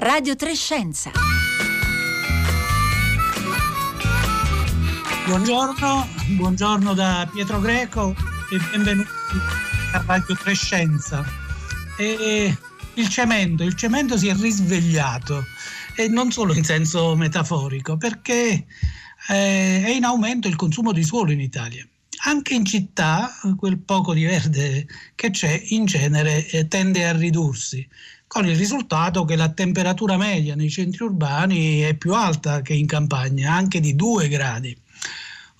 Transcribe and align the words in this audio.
Radio 0.00 0.36
Trescenza. 0.36 1.10
Buongiorno, 5.26 6.08
buongiorno 6.36 6.94
da 6.94 7.28
Pietro 7.32 7.58
Greco 7.58 8.14
e 8.52 8.58
benvenuti 8.70 9.08
a 9.94 10.04
Radio 10.06 10.36
Trescenza. 10.36 11.24
E 11.98 12.56
il 12.94 13.08
cemento, 13.08 13.64
il 13.64 13.74
cemento 13.74 14.16
si 14.16 14.28
è 14.28 14.36
risvegliato 14.36 15.44
e 15.96 16.06
non 16.06 16.30
solo 16.30 16.54
in 16.54 16.62
senso 16.62 17.16
metaforico, 17.16 17.96
perché 17.96 18.66
eh, 19.30 19.82
è 19.84 19.90
in 19.90 20.04
aumento 20.04 20.46
il 20.46 20.54
consumo 20.54 20.92
di 20.92 21.02
suolo 21.02 21.32
in 21.32 21.40
Italia. 21.40 21.84
Anche 22.24 22.54
in 22.54 22.64
città 22.64 23.32
quel 23.56 23.78
poco 23.78 24.14
di 24.14 24.22
verde 24.22 24.86
che 25.16 25.30
c'è 25.30 25.60
in 25.70 25.86
genere 25.86 26.46
eh, 26.46 26.68
tende 26.68 27.04
a 27.04 27.16
ridursi 27.16 27.86
con 28.28 28.46
il 28.46 28.56
risultato 28.56 29.24
che 29.24 29.34
la 29.34 29.48
temperatura 29.48 30.16
media 30.16 30.54
nei 30.54 30.70
centri 30.70 31.04
urbani 31.04 31.80
è 31.80 31.94
più 31.94 32.14
alta 32.14 32.60
che 32.60 32.74
in 32.74 32.86
campagna, 32.86 33.52
anche 33.52 33.80
di 33.80 33.96
2 33.96 34.28
gradi. 34.28 34.76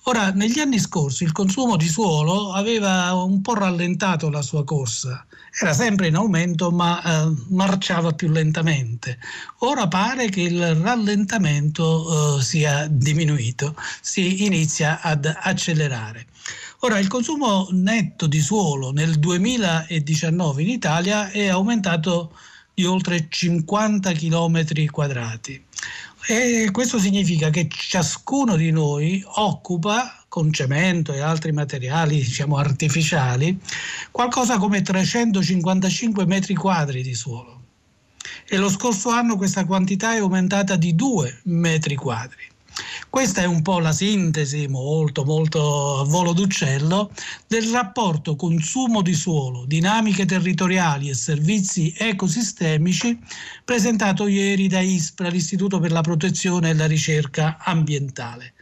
Ora, 0.03 0.31
negli 0.31 0.59
anni 0.59 0.79
scorsi 0.79 1.23
il 1.23 1.31
consumo 1.31 1.75
di 1.75 1.87
suolo 1.87 2.53
aveva 2.53 3.13
un 3.13 3.41
po' 3.41 3.53
rallentato 3.53 4.29
la 4.29 4.41
sua 4.41 4.63
corsa, 4.63 5.25
era 5.59 5.73
sempre 5.73 6.07
in 6.07 6.15
aumento 6.15 6.71
ma 6.71 7.01
eh, 7.01 7.35
marciava 7.49 8.13
più 8.13 8.29
lentamente. 8.29 9.19
Ora 9.59 9.87
pare 9.87 10.29
che 10.29 10.41
il 10.41 10.75
rallentamento 10.75 12.37
eh, 12.37 12.41
sia 12.41 12.87
diminuito, 12.89 13.75
si 13.99 14.45
inizia 14.45 15.01
ad 15.01 15.25
accelerare. 15.25 16.27
Ora, 16.79 16.97
il 16.97 17.07
consumo 17.07 17.67
netto 17.71 18.25
di 18.25 18.39
suolo 18.39 18.91
nel 18.91 19.19
2019 19.19 20.61
in 20.61 20.69
Italia 20.69 21.29
è 21.29 21.47
aumentato 21.47 22.31
di 22.79 22.85
oltre 22.85 23.27
50 23.27 24.13
km 24.13 24.85
quadrati. 24.89 25.61
E 26.27 26.69
questo 26.71 26.97
significa 26.97 27.49
che 27.49 27.67
ciascuno 27.69 28.55
di 28.55 28.71
noi 28.71 29.21
occupa 29.25 30.23
con 30.29 30.53
cemento 30.53 31.11
e 31.11 31.19
altri 31.19 31.51
materiali 31.51 32.15
diciamo, 32.23 32.55
artificiali 32.55 33.59
qualcosa 34.11 34.57
come 34.57 34.81
355 34.81 36.25
metri 36.25 36.55
quadri 36.55 37.01
di 37.01 37.13
suolo. 37.13 37.63
E 38.47 38.55
lo 38.55 38.69
scorso 38.69 39.09
anno 39.09 39.35
questa 39.35 39.65
quantità 39.65 40.13
è 40.13 40.19
aumentata 40.19 40.77
di 40.77 40.95
2 40.95 41.41
metri 41.45 41.95
quadri. 41.95 42.43
Questa 43.09 43.41
è 43.41 43.45
un 43.45 43.61
po' 43.61 43.79
la 43.79 43.91
sintesi, 43.91 44.67
molto 44.67 45.23
molto 45.25 45.99
a 45.99 46.03
volo 46.03 46.33
d'uccello, 46.33 47.11
del 47.47 47.69
rapporto 47.69 48.35
consumo 48.35 49.01
di 49.01 49.13
suolo, 49.13 49.65
dinamiche 49.65 50.25
territoriali 50.25 51.09
e 51.09 51.15
servizi 51.15 51.93
ecosistemici 51.97 53.17
presentato 53.65 54.27
ieri 54.27 54.67
da 54.67 54.79
ISPRA, 54.79 55.29
l'Istituto 55.29 55.79
per 55.79 55.91
la 55.91 56.01
protezione 56.01 56.69
e 56.69 56.73
la 56.73 56.85
ricerca 56.85 57.57
ambientale. 57.59 58.53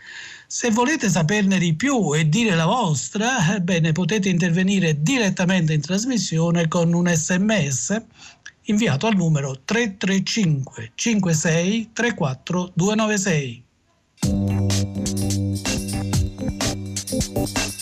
Se 0.49 0.71
volete 0.71 1.09
saperne 1.09 1.59
di 1.59 1.75
più 1.75 2.15
e 2.15 2.29
dire 2.29 2.55
la 2.55 2.65
vostra, 2.65 3.53
ebbene 3.55 3.91
potete 3.91 4.29
intervenire 4.29 5.01
direttamente 5.01 5.73
in 5.73 5.81
trasmissione 5.81 6.69
con 6.69 6.93
un 6.93 7.13
sms 7.13 8.01
inviato 8.67 9.07
al 9.07 9.15
numero 9.15 9.59
335 9.65 10.91
56 10.95 11.89
34 11.91 12.71
296. 12.73 13.66
Thank 17.55 17.73
you. 17.73 17.76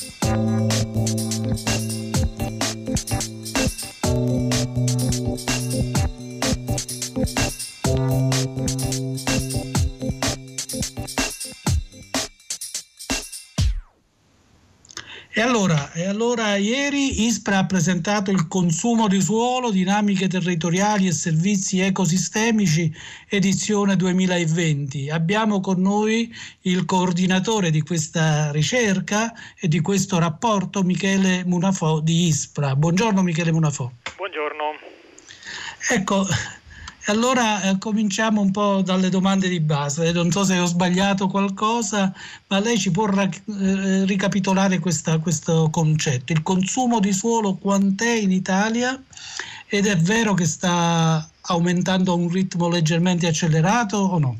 ISPRA 17.24 17.60
ha 17.60 17.66
presentato 17.66 18.30
il 18.32 18.48
consumo 18.48 19.08
di 19.08 19.22
suolo, 19.22 19.72
dinamiche 19.72 20.28
territoriali 20.28 21.08
e 21.08 21.14
servizi 21.14 21.80
ecosistemici, 21.80 22.94
edizione 23.30 23.96
2020. 23.96 25.10
Abbiamo 25.10 25.62
con 25.62 25.82
noi 25.82 26.34
il 26.62 26.86
coordinatore 26.86 27.72
di 27.72 27.82
questa 27.82 28.52
ricerca 28.52 29.34
e 29.58 29.68
di 29.68 29.80
questo 29.80 30.20
rapporto, 30.20 30.84
Michele 30.84 31.44
Munafò 31.46 32.02
di 32.02 32.28
ISPRA. 32.28 32.76
Buongiorno 32.76 33.22
Michele 33.22 33.52
Munafò. 33.52 33.90
Buongiorno. 34.18 34.64
Ecco, 35.92 36.26
allora 37.06 37.62
eh, 37.62 37.78
cominciamo 37.78 38.42
un 38.42 38.52
po' 38.52 38.82
dalle 38.82 39.10
domande 39.10 39.48
di 39.48 39.60
base. 39.60 40.12
Non 40.12 40.32
so 40.32 40.44
se 40.44 40.58
ho 40.58 40.66
sbagliato 40.66 41.28
qualcosa, 41.28 42.14
ma 42.48 42.60
lei 42.60 42.78
ci 42.78 42.92
può 42.92 43.06
ra- 43.06 43.24
eh, 43.30 44.06
ricapitolare 44.06 44.80
questa, 44.80 45.20
questo 45.20 45.70
concetto. 45.70 46.34
Il 46.34 46.42
consumo 46.44 47.00
di 47.00 47.14
suolo 47.14 47.56
quant'è 47.56 48.14
in 48.14 48.32
Italia? 48.32 49.02
Ed 49.68 49.88
è 49.88 49.98
vero 49.98 50.34
che 50.34 50.46
sta 50.46 51.28
aumentando 51.42 52.12
a 52.12 52.16
un 52.16 52.30
ritmo 52.30 52.70
leggermente 52.70 53.28
accelerato 53.28 53.98
o 53.98 54.20
no? 54.20 54.40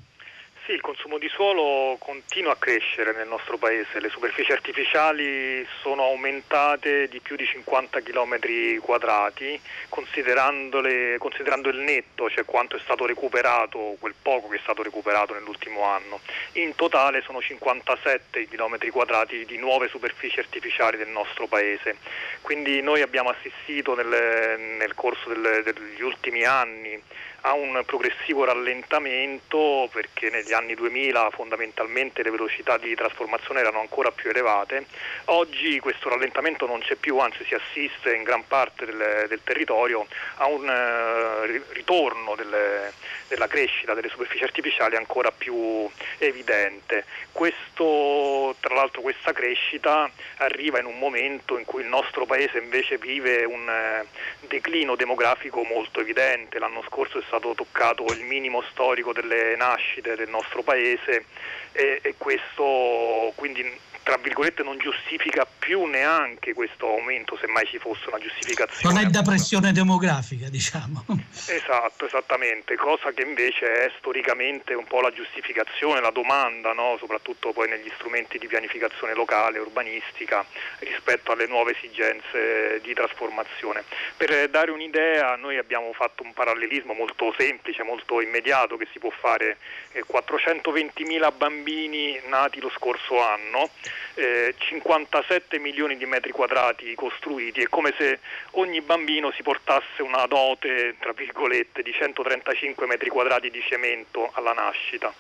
Sì, 0.66 0.72
il 0.72 0.82
consumo 0.82 1.20
di 1.20 1.30
suolo 1.30 1.96
continua 2.00 2.54
a 2.54 2.56
crescere 2.56 3.14
nel 3.14 3.28
nostro 3.28 3.56
paese, 3.60 4.00
le 4.00 4.10
superfici 4.10 4.52
artificiali 4.52 5.64
sono 5.84 6.06
aumentate 6.06 7.08
di 7.08 7.20
più 7.20 7.36
di 7.36 7.46
50 7.46 8.02
km 8.02 8.80
quadrati, 8.80 9.62
considerando 9.90 10.80
il 10.80 11.78
netto, 11.86 12.32
cioè 12.32 12.46
quanto 12.46 12.78
è 12.78 12.80
stato 12.80 13.06
recuperato, 13.06 13.96
quel 14.00 14.16
poco 14.20 14.48
che 14.48 14.56
è 14.56 14.60
stato 14.64 14.82
recuperato 14.82 15.36
nell'ultimo 15.36 15.84
anno. 15.84 16.20
In 16.54 16.74
totale 16.74 17.22
sono 17.22 17.42
57 17.42 18.48
km 18.48 18.90
quadrati 18.90 19.46
di 19.46 19.58
nuove 19.60 19.88
superfici 19.88 20.40
artificiali 20.40 20.98
del 20.98 21.10
nostro 21.10 21.46
paese. 21.46 21.98
Quindi 22.42 22.82
noi 22.82 23.04
abbiamo 23.04 23.30
assistito 23.30 23.94
nel, 23.94 24.60
nel 24.80 24.96
corso 24.96 25.30
del, 25.30 25.62
degli 25.64 26.02
ultimi 26.02 26.44
anni 26.44 27.00
a 27.46 27.54
un 27.54 27.84
progressivo 27.86 28.44
rallentamento 28.44 29.88
perché 29.92 30.32
negli 30.32 30.52
anni 30.52 30.74
2000 30.74 31.30
fondamentalmente 31.30 32.24
le 32.24 32.32
velocità 32.32 32.78
di 32.78 32.96
trasformazione 32.96 33.60
erano 33.60 33.80
ancora 33.80 34.12
più 34.12 34.32
elevate. 34.32 34.86
Oggi 35.26 35.80
questo 35.80 36.10
rallentamento 36.10 36.66
non 36.66 36.80
c'è 36.80 36.96
più, 36.96 37.20
anzi 37.20 37.44
si 37.46 37.54
assiste 37.54 38.16
in 38.16 38.24
gran 38.24 38.48
parte 38.48 38.86
del, 38.86 39.26
del 39.30 39.42
territorio 39.44 40.08
a 40.38 40.48
un 40.48 40.68
uh, 40.68 41.74
ritorno 41.74 42.34
delle, 42.36 42.92
della 43.28 43.48
crescita 43.48 43.94
delle 43.94 44.10
superfici 44.10 44.44
artificiali 44.44 44.96
ancora 44.96 45.32
più 45.32 45.88
evidente. 46.18 47.06
Questo, 47.32 48.56
tra 48.60 48.74
l'altro 48.74 49.02
questa 49.02 49.34
crescita 49.34 50.10
arriva 50.38 50.80
in 50.80 50.86
un 50.86 50.98
momento 50.98 51.60
in 51.60 51.66
cui 51.66 51.84
il 51.84 51.88
nostro 51.90 52.26
paese 52.26 52.58
invece 52.58 52.98
vive 52.98 53.44
un 53.44 53.68
uh, 53.68 54.48
declino 54.48 54.96
demografico 54.96 55.62
molto 55.64 56.00
evidente. 56.00 56.58
L'anno 56.58 56.84
scorso 56.88 57.20
è 57.20 57.22
stato 57.22 57.34
stato 57.36 57.54
toccato 57.54 58.14
il 58.14 58.24
minimo 58.24 58.62
storico 58.72 59.12
delle 59.12 59.56
nascite 59.58 60.16
del 60.16 60.30
nostro 60.30 60.64
paese 60.64 61.26
e, 61.74 62.00
e 62.02 62.16
questo 62.18 63.34
quindi 63.36 63.62
tra 64.06 64.18
virgolette 64.18 64.62
non 64.62 64.78
giustifica 64.78 65.48
più 65.48 65.86
neanche 65.86 66.54
questo 66.54 66.86
aumento, 66.86 67.36
se 67.38 67.48
mai 67.48 67.66
ci 67.66 67.80
fosse 67.80 68.08
una 68.08 68.20
giustificazione. 68.20 68.94
Non 68.94 69.04
è 69.04 69.10
da 69.10 69.24
pressione 69.24 69.72
demografica, 69.72 70.48
diciamo. 70.48 71.04
Esatto, 71.48 72.06
esattamente, 72.06 72.76
cosa 72.76 73.12
che 73.14 73.24
invece 73.24 73.86
è 73.86 73.92
storicamente 73.98 74.76
un 74.76 74.86
po' 74.86 75.02
la 75.02 75.12
giustificazione, 75.12 76.02
la 76.02 76.12
domanda, 76.12 76.72
no? 76.74 76.98
soprattutto 77.00 77.52
poi 77.52 77.68
negli 77.68 77.92
strumenti 77.96 78.38
di 78.38 78.46
pianificazione 78.46 79.16
locale, 79.16 79.58
urbanistica, 79.58 80.46
rispetto 80.80 81.32
alle 81.32 81.48
nuove 81.48 81.72
esigenze 81.72 82.80
di 82.84 82.94
trasformazione. 82.94 83.84
Per 84.18 84.50
dare 84.52 84.70
un'idea, 84.70 85.36
noi 85.36 85.58
abbiamo 85.58 85.92
fatto 85.94 86.22
un 86.22 86.32
parallelismo 86.32 86.94
molto 86.94 87.34
semplice, 87.36 87.82
molto 87.82 88.22
immediato 88.22 88.78
che 88.78 88.88
si 88.92 89.00
può 89.00 89.10
fare. 89.10 89.58
420.000 89.96 91.32
bambini 91.36 92.20
nati 92.28 92.60
lo 92.60 92.70
scorso 92.70 93.24
anno 93.24 93.70
eh, 94.16 94.56
57 94.58 95.60
milioni 95.60 95.98
di 95.98 96.06
metri 96.06 96.32
quadrati 96.32 96.94
costruiti, 96.96 97.62
è 97.62 97.68
come 97.68 97.94
se 97.98 98.20
ogni 98.52 98.82
bambino 98.82 99.32
si 99.32 99.44
portasse 99.44 100.02
una 100.02 100.26
dote, 100.26 100.96
tra 101.00 101.14
virgolette, 101.14 101.82
di 101.82 101.92
135 101.92 102.86
metri 102.88 103.10
quadrati 103.10 103.50
di 103.50 103.62
cemento 103.68 104.30
alla 104.34 104.54
nascita 104.54 105.14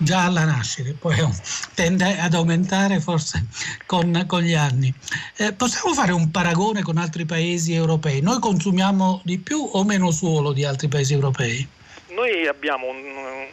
già 0.00 0.24
alla 0.24 0.44
nascita, 0.44 0.90
poi 0.98 1.16
tende 1.74 2.16
ad 2.18 2.34
aumentare 2.34 3.00
forse 3.00 3.46
con, 3.84 4.24
con 4.26 4.42
gli 4.42 4.54
anni. 4.54 4.92
Eh, 5.36 5.52
possiamo 5.52 5.92
fare 5.92 6.12
un 6.12 6.30
paragone 6.30 6.82
con 6.82 6.96
altri 6.96 7.26
paesi 7.26 7.74
europei? 7.74 8.20
Noi 8.20 8.38
consumiamo 8.38 9.20
di 9.24 9.38
più 9.38 9.58
o 9.60 9.84
meno 9.84 10.10
suolo 10.10 10.52
di 10.52 10.64
altri 10.64 10.88
paesi 10.88 11.12
europei? 11.12 11.66
Noi 12.10 12.46
abbiamo 12.46 12.86
un, 12.86 13.46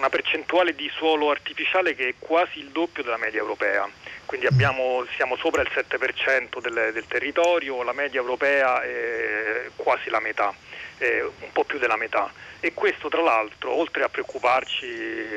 una 0.00 0.08
percentuale 0.08 0.74
di 0.74 0.90
suolo 0.94 1.30
artificiale 1.30 1.94
che 1.94 2.08
è 2.08 2.14
quasi 2.18 2.58
il 2.58 2.70
doppio 2.70 3.02
della 3.02 3.18
media 3.18 3.40
europea, 3.40 3.86
quindi 4.24 4.46
abbiamo, 4.46 5.04
siamo 5.14 5.36
sopra 5.36 5.60
il 5.60 5.70
7% 5.70 6.60
del, 6.60 6.90
del 6.92 7.06
territorio, 7.06 7.82
la 7.82 7.92
media 7.92 8.20
europea 8.20 8.82
è 8.82 9.70
quasi 9.76 10.08
la 10.08 10.20
metà. 10.20 10.54
un 10.98 11.52
po' 11.52 11.64
più 11.64 11.78
della 11.78 11.96
metà. 11.96 12.30
E 12.60 12.74
questo 12.74 13.08
tra 13.08 13.22
l'altro, 13.22 13.72
oltre 13.72 14.04
a 14.04 14.08
preoccuparci, 14.08 14.86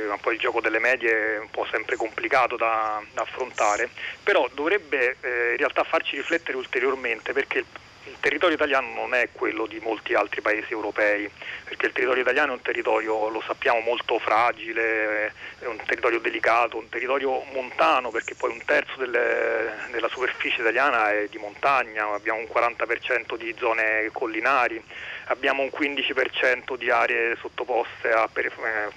un 0.09 0.19
po' 0.19 0.31
il 0.31 0.39
gioco 0.39 0.59
delle 0.59 0.79
medie 0.79 1.35
è 1.35 1.39
un 1.39 1.49
po' 1.49 1.65
sempre 1.71 1.95
complicato 1.95 2.57
da, 2.57 3.01
da 3.13 3.21
affrontare, 3.21 3.89
però 4.21 4.49
dovrebbe 4.53 5.17
eh, 5.21 5.51
in 5.51 5.57
realtà 5.57 5.83
farci 5.83 6.17
riflettere 6.17 6.57
ulteriormente 6.57 7.31
perché 7.31 7.63
il 8.05 8.17
territorio 8.19 8.55
italiano 8.55 8.93
non 8.93 9.13
è 9.13 9.29
quello 9.31 9.65
di 9.65 9.79
molti 9.79 10.13
altri 10.13 10.41
paesi 10.41 10.73
europei, 10.73 11.29
perché 11.63 11.87
il 11.87 11.93
territorio 11.93 12.21
italiano 12.21 12.51
è 12.51 12.55
un 12.55 12.61
territorio, 12.61 13.29
lo 13.29 13.41
sappiamo, 13.41 13.79
molto 13.79 14.19
fragile, 14.19 15.33
è 15.59 15.65
un 15.65 15.77
territorio 15.85 16.19
delicato, 16.19 16.77
un 16.77 16.89
territorio 16.89 17.43
montano, 17.53 18.09
perché 18.09 18.35
poi 18.35 18.51
un 18.51 18.63
terzo 18.65 18.97
delle, 18.97 19.71
della 19.91 20.09
superficie 20.09 20.61
italiana 20.61 21.11
è 21.11 21.27
di 21.29 21.37
montagna, 21.37 22.13
abbiamo 22.13 22.39
un 22.39 22.47
40% 22.53 23.37
di 23.37 23.55
zone 23.57 24.09
collinari, 24.11 24.83
abbiamo 25.33 25.63
un 25.63 25.69
15% 25.73 26.77
di 26.77 26.89
aree 26.89 27.35
sottoposte 27.39 28.09
a 28.11 28.29
eh, 28.33 28.49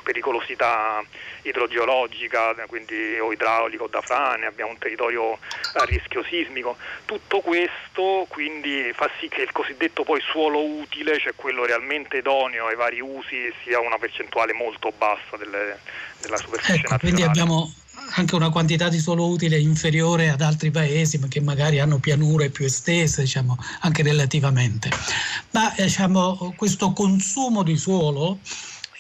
pericolosità 0.03 1.03
idrogeologica, 1.43 2.55
quindi 2.67 3.19
o 3.19 3.33
idraulica 3.33 3.85
o 3.85 3.89
da 3.89 4.01
frane, 4.01 4.47
abbiamo 4.47 4.73
un 4.73 4.79
territorio 4.79 5.39
a 5.75 5.85
rischio 5.85 6.23
sismico. 6.25 6.77
Tutto 7.05 7.41
questo 7.41 8.27
quindi 8.29 8.93
fa 8.95 9.11
sì 9.19 9.29
che 9.29 9.43
il 9.43 9.53
cosiddetto 9.53 10.05
poi 10.05 10.21
suolo 10.21 10.63
utile, 10.63 11.19
cioè 11.19 11.35
quello 11.35 11.65
realmente 11.65 12.19
idoneo 12.19 12.67
ai 12.67 12.77
vari 12.77 13.01
usi, 13.01 13.53
sia 13.63 13.81
una 13.81 13.99
percentuale 13.99 14.53
molto 14.53 14.93
bassa 14.97 15.37
delle, 15.37 15.81
della 16.21 16.37
superficie 16.37 16.79
ecco, 16.79 16.91
nazionale. 16.91 16.99
Quindi 16.99 17.23
abbiamo 17.23 17.73
anche 18.15 18.35
una 18.35 18.51
quantità 18.51 18.89
di 18.89 18.99
suolo 18.99 19.29
utile 19.29 19.59
inferiore 19.59 20.31
ad 20.31 20.41
altri 20.41 20.71
paesi 20.71 21.19
che 21.29 21.41
magari 21.41 21.81
hanno 21.81 21.99
pianure 21.99 22.51
più 22.51 22.65
estese, 22.65 23.23
diciamo, 23.23 23.59
anche 23.81 24.03
relativamente. 24.03 24.91
Ma 25.51 25.75
eh, 25.75 25.85
diciamo, 25.85 26.55
questo 26.57 26.93
consumo 26.93 27.63
di 27.63 27.77
suolo 27.77 28.39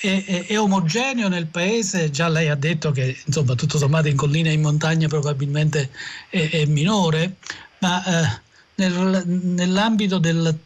è, 0.00 0.24
è, 0.26 0.46
è, 0.46 0.58
omogeneo 0.58 1.28
nel 1.28 1.46
paese, 1.46 2.10
già 2.10 2.28
lei 2.28 2.48
ha 2.48 2.54
detto 2.54 2.90
che 2.90 3.16
insomma 3.24 3.54
tutto 3.54 3.78
sommato 3.78 4.08
in 4.08 4.16
collina 4.16 4.50
e 4.50 4.52
in 4.52 4.60
montagna 4.60 5.08
probabilmente 5.08 5.90
è, 6.28 6.50
è 6.50 6.64
minore, 6.66 7.36
ma 7.78 8.04
eh, 8.04 8.40
nel, 8.76 9.22
nell'ambito 9.26 10.18
del 10.18 10.56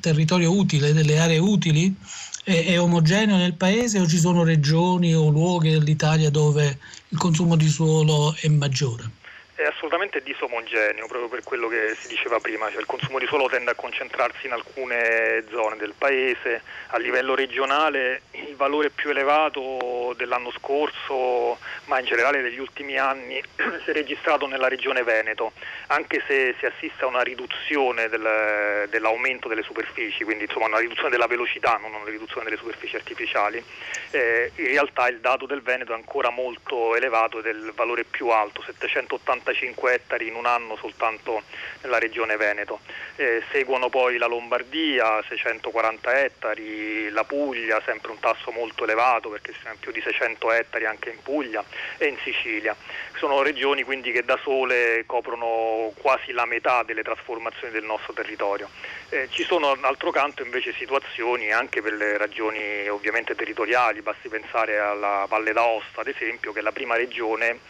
territorio 0.00 0.52
utile, 0.52 0.92
delle 0.92 1.18
aree 1.18 1.38
utili, 1.38 1.94
è, 2.42 2.78
omogeneo 2.78 3.36
nel 3.36 3.54
paese 3.54 3.98
o 3.98 4.06
ci 4.06 4.18
sono 4.18 4.44
regioni 4.44 5.12
o 5.14 5.30
luoghi 5.30 5.70
dell'Italia 5.70 6.30
dove 6.30 6.78
il 7.16 7.22
consumo 7.22 7.56
di 7.56 7.68
suolo 7.68 8.34
è 8.34 8.46
maggiore? 8.48 9.25
È 9.56 9.64
assolutamente 9.64 10.22
disomogeneo, 10.22 11.06
proprio 11.06 11.30
per 11.30 11.42
quello 11.42 11.68
che 11.68 11.96
si 11.98 12.08
diceva 12.08 12.38
prima, 12.40 12.68
cioè 12.68 12.80
il 12.80 12.84
consumo 12.84 13.18
di 13.18 13.24
suolo 13.24 13.48
tende 13.48 13.70
a 13.70 13.74
concentrarsi 13.74 14.44
in 14.44 14.52
alcune 14.52 15.44
zone 15.48 15.76
del 15.76 15.94
paese, 15.96 16.60
a 16.88 16.98
livello 16.98 17.34
regionale 17.34 18.20
il 18.32 18.54
valore 18.54 18.90
più 18.90 19.08
elevato 19.08 20.12
dell'anno 20.14 20.50
scorso, 20.50 21.56
ma 21.86 21.98
in 21.98 22.04
generale 22.04 22.42
degli 22.42 22.58
ultimi 22.58 22.98
anni, 22.98 23.40
si 23.56 23.90
è 23.90 23.92
registrato 23.94 24.46
nella 24.46 24.68
regione 24.68 25.02
Veneto, 25.02 25.52
anche 25.86 26.22
se 26.26 26.54
si 26.58 26.66
assiste 26.66 27.04
a 27.04 27.06
una 27.06 27.22
riduzione 27.22 28.10
del, 28.10 28.86
dell'aumento 28.90 29.48
delle 29.48 29.62
superfici, 29.62 30.22
quindi 30.24 30.44
insomma 30.44 30.66
una 30.66 30.80
riduzione 30.80 31.08
della 31.08 31.26
velocità, 31.26 31.78
non 31.80 31.94
una 31.94 32.10
riduzione 32.10 32.44
delle 32.44 32.58
superfici 32.58 32.96
artificiali, 32.96 33.64
eh, 34.10 34.52
in 34.56 34.66
realtà 34.66 35.08
il 35.08 35.20
dato 35.20 35.46
del 35.46 35.62
Veneto 35.62 35.92
è 35.92 35.94
ancora 35.94 36.28
molto 36.28 36.94
elevato 36.94 37.38
ed 37.38 37.46
è 37.46 37.50
il 37.50 37.72
valore 37.74 38.04
più 38.04 38.28
alto, 38.28 38.60
780 38.60 39.44
85 39.46 39.94
ettari 39.94 40.26
in 40.26 40.34
un 40.34 40.46
anno 40.46 40.76
soltanto 40.76 41.42
nella 41.82 41.98
regione 41.98 42.36
Veneto. 42.36 42.80
Eh, 43.16 43.42
seguono 43.52 43.88
poi 43.88 44.18
la 44.18 44.26
Lombardia, 44.26 45.22
640 45.28 46.24
ettari, 46.24 47.08
la 47.10 47.24
Puglia, 47.24 47.80
sempre 47.84 48.10
un 48.10 48.18
tasso 48.18 48.50
molto 48.50 48.84
elevato 48.84 49.28
perché 49.28 49.54
sono 49.60 49.74
più 49.78 49.92
di 49.92 50.00
600 50.00 50.52
ettari 50.52 50.86
anche 50.86 51.10
in 51.10 51.22
Puglia 51.22 51.64
e 51.98 52.06
in 52.06 52.16
Sicilia. 52.22 52.74
Sono 53.16 53.42
regioni 53.42 53.82
quindi 53.84 54.10
che 54.10 54.24
da 54.24 54.38
sole 54.42 55.04
coprono 55.06 55.92
quasi 56.00 56.32
la 56.32 56.44
metà 56.44 56.82
delle 56.82 57.02
trasformazioni 57.02 57.72
del 57.72 57.84
nostro 57.84 58.12
territorio. 58.12 58.68
Eh, 59.08 59.28
ci 59.30 59.44
sono 59.44 59.74
d'altro 59.76 60.10
canto 60.10 60.42
invece 60.42 60.74
situazioni 60.74 61.52
anche 61.52 61.80
per 61.80 61.94
le 61.94 62.18
ragioni 62.18 62.88
ovviamente 62.88 63.34
territoriali, 63.34 64.02
basti 64.02 64.28
pensare 64.28 64.78
alla 64.78 65.24
Valle 65.28 65.52
d'Aosta 65.52 66.00
ad 66.00 66.08
esempio 66.08 66.52
che 66.52 66.58
è 66.58 66.62
la 66.62 66.72
prima 66.72 66.96
regione 66.96 67.60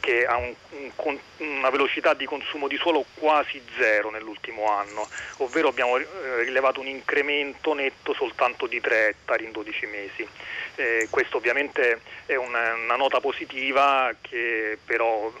che 0.00 0.26
ha 0.26 0.36
un, 0.36 0.54
un, 0.70 1.18
una 1.38 1.70
velocità 1.70 2.14
di 2.14 2.26
consumo 2.26 2.68
di 2.68 2.76
suolo 2.76 3.04
quasi 3.14 3.60
zero 3.78 4.10
nell'ultimo 4.10 4.68
anno, 4.70 5.08
ovvero 5.38 5.68
abbiamo 5.68 5.96
eh, 5.96 6.06
rilevato 6.44 6.80
un 6.80 6.86
incremento 6.86 7.74
netto 7.74 8.12
soltanto 8.12 8.66
di 8.66 8.80
3 8.80 9.08
ettari 9.08 9.44
in 9.44 9.52
12 9.52 9.86
mesi. 9.86 10.28
Eh, 10.76 11.06
questo 11.10 11.36
ovviamente 11.36 12.00
è 12.26 12.34
una, 12.34 12.74
una 12.74 12.96
nota 12.96 13.20
positiva 13.20 14.14
che 14.20 14.78
però 14.84 15.32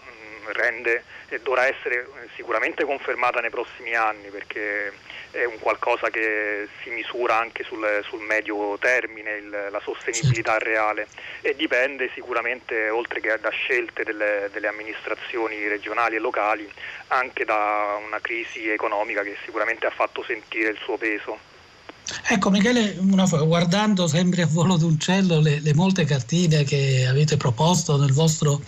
rende 0.52 1.04
e 1.28 1.40
dovrà 1.40 1.66
essere 1.66 2.06
sicuramente 2.34 2.84
confermata 2.84 3.40
nei 3.40 3.50
prossimi 3.50 3.94
anni 3.94 4.28
perché 4.28 4.92
è 5.30 5.44
un 5.44 5.58
qualcosa 5.58 6.10
che 6.10 6.68
si 6.82 6.90
misura 6.90 7.36
anche 7.36 7.64
sul, 7.64 7.84
sul 8.04 8.20
medio 8.20 8.78
termine, 8.78 9.32
il, 9.36 9.68
la 9.70 9.80
sostenibilità 9.80 10.58
reale 10.58 11.08
e 11.40 11.56
dipende 11.56 12.08
sicuramente 12.14 12.88
oltre 12.88 13.20
che 13.20 13.36
da 13.40 13.50
scelte 13.50 14.04
delle, 14.04 14.48
delle 14.52 14.68
amministrazioni 14.68 15.66
regionali 15.66 16.16
e 16.16 16.20
locali 16.20 16.70
anche 17.08 17.44
da 17.44 17.98
una 18.04 18.20
crisi 18.20 18.70
economica 18.70 19.22
che 19.22 19.36
sicuramente 19.44 19.86
ha 19.86 19.90
fatto 19.90 20.22
sentire 20.22 20.70
il 20.70 20.78
suo 20.78 20.96
peso. 20.96 21.52
Ecco 22.28 22.50
Michele, 22.50 22.98
guardando 23.46 24.06
sempre 24.06 24.42
a 24.42 24.46
volo 24.46 24.76
d'uccello 24.76 25.40
le, 25.40 25.60
le 25.60 25.74
molte 25.74 26.04
cartine 26.04 26.62
che 26.62 27.06
avete 27.06 27.38
proposto 27.38 27.96
nel 27.96 28.12
vostro 28.12 28.62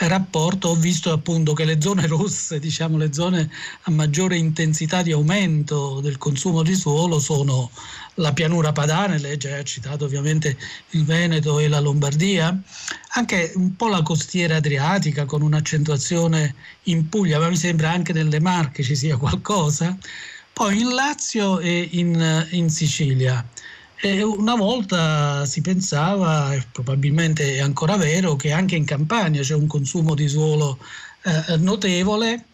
rapporto, 0.00 0.68
ho 0.68 0.74
visto 0.74 1.10
appunto 1.10 1.54
che 1.54 1.64
le 1.64 1.80
zone 1.80 2.06
rosse, 2.06 2.58
diciamo 2.58 2.98
le 2.98 3.10
zone 3.10 3.50
a 3.84 3.90
maggiore 3.90 4.36
intensità 4.36 5.00
di 5.00 5.12
aumento 5.12 6.00
del 6.00 6.18
consumo 6.18 6.62
di 6.62 6.74
suolo 6.74 7.18
sono 7.20 7.70
la 8.16 8.34
pianura 8.34 8.72
padana, 8.72 9.16
lei 9.16 9.38
già 9.38 9.56
ha 9.56 9.62
citato 9.64 10.04
ovviamente 10.04 10.56
il 10.90 11.04
Veneto 11.06 11.58
e 11.60 11.68
la 11.68 11.80
Lombardia, 11.80 12.54
anche 13.14 13.52
un 13.54 13.76
po' 13.76 13.88
la 13.88 14.02
costiera 14.02 14.56
adriatica 14.56 15.24
con 15.24 15.40
un'accentuazione 15.40 16.54
in 16.84 17.08
Puglia, 17.08 17.38
ma 17.38 17.48
mi 17.48 17.56
sembra 17.56 17.90
anche 17.90 18.12
nelle 18.12 18.40
Marche 18.40 18.82
ci 18.82 18.94
sia 18.94 19.16
qualcosa 19.16 19.96
poi 20.54 20.80
in 20.80 20.94
Lazio 20.94 21.58
e 21.58 21.88
in, 21.92 22.46
in 22.52 22.70
Sicilia. 22.70 23.46
E 23.96 24.22
una 24.22 24.54
volta 24.54 25.44
si 25.44 25.60
pensava, 25.60 26.54
e 26.54 26.64
probabilmente 26.70 27.56
è 27.56 27.60
ancora 27.60 27.96
vero, 27.96 28.36
che 28.36 28.52
anche 28.52 28.76
in 28.76 28.84
Campania 28.84 29.42
c'è 29.42 29.54
un 29.54 29.66
consumo 29.66 30.14
di 30.14 30.28
suolo 30.28 30.78
eh, 31.22 31.56
notevole 31.56 32.46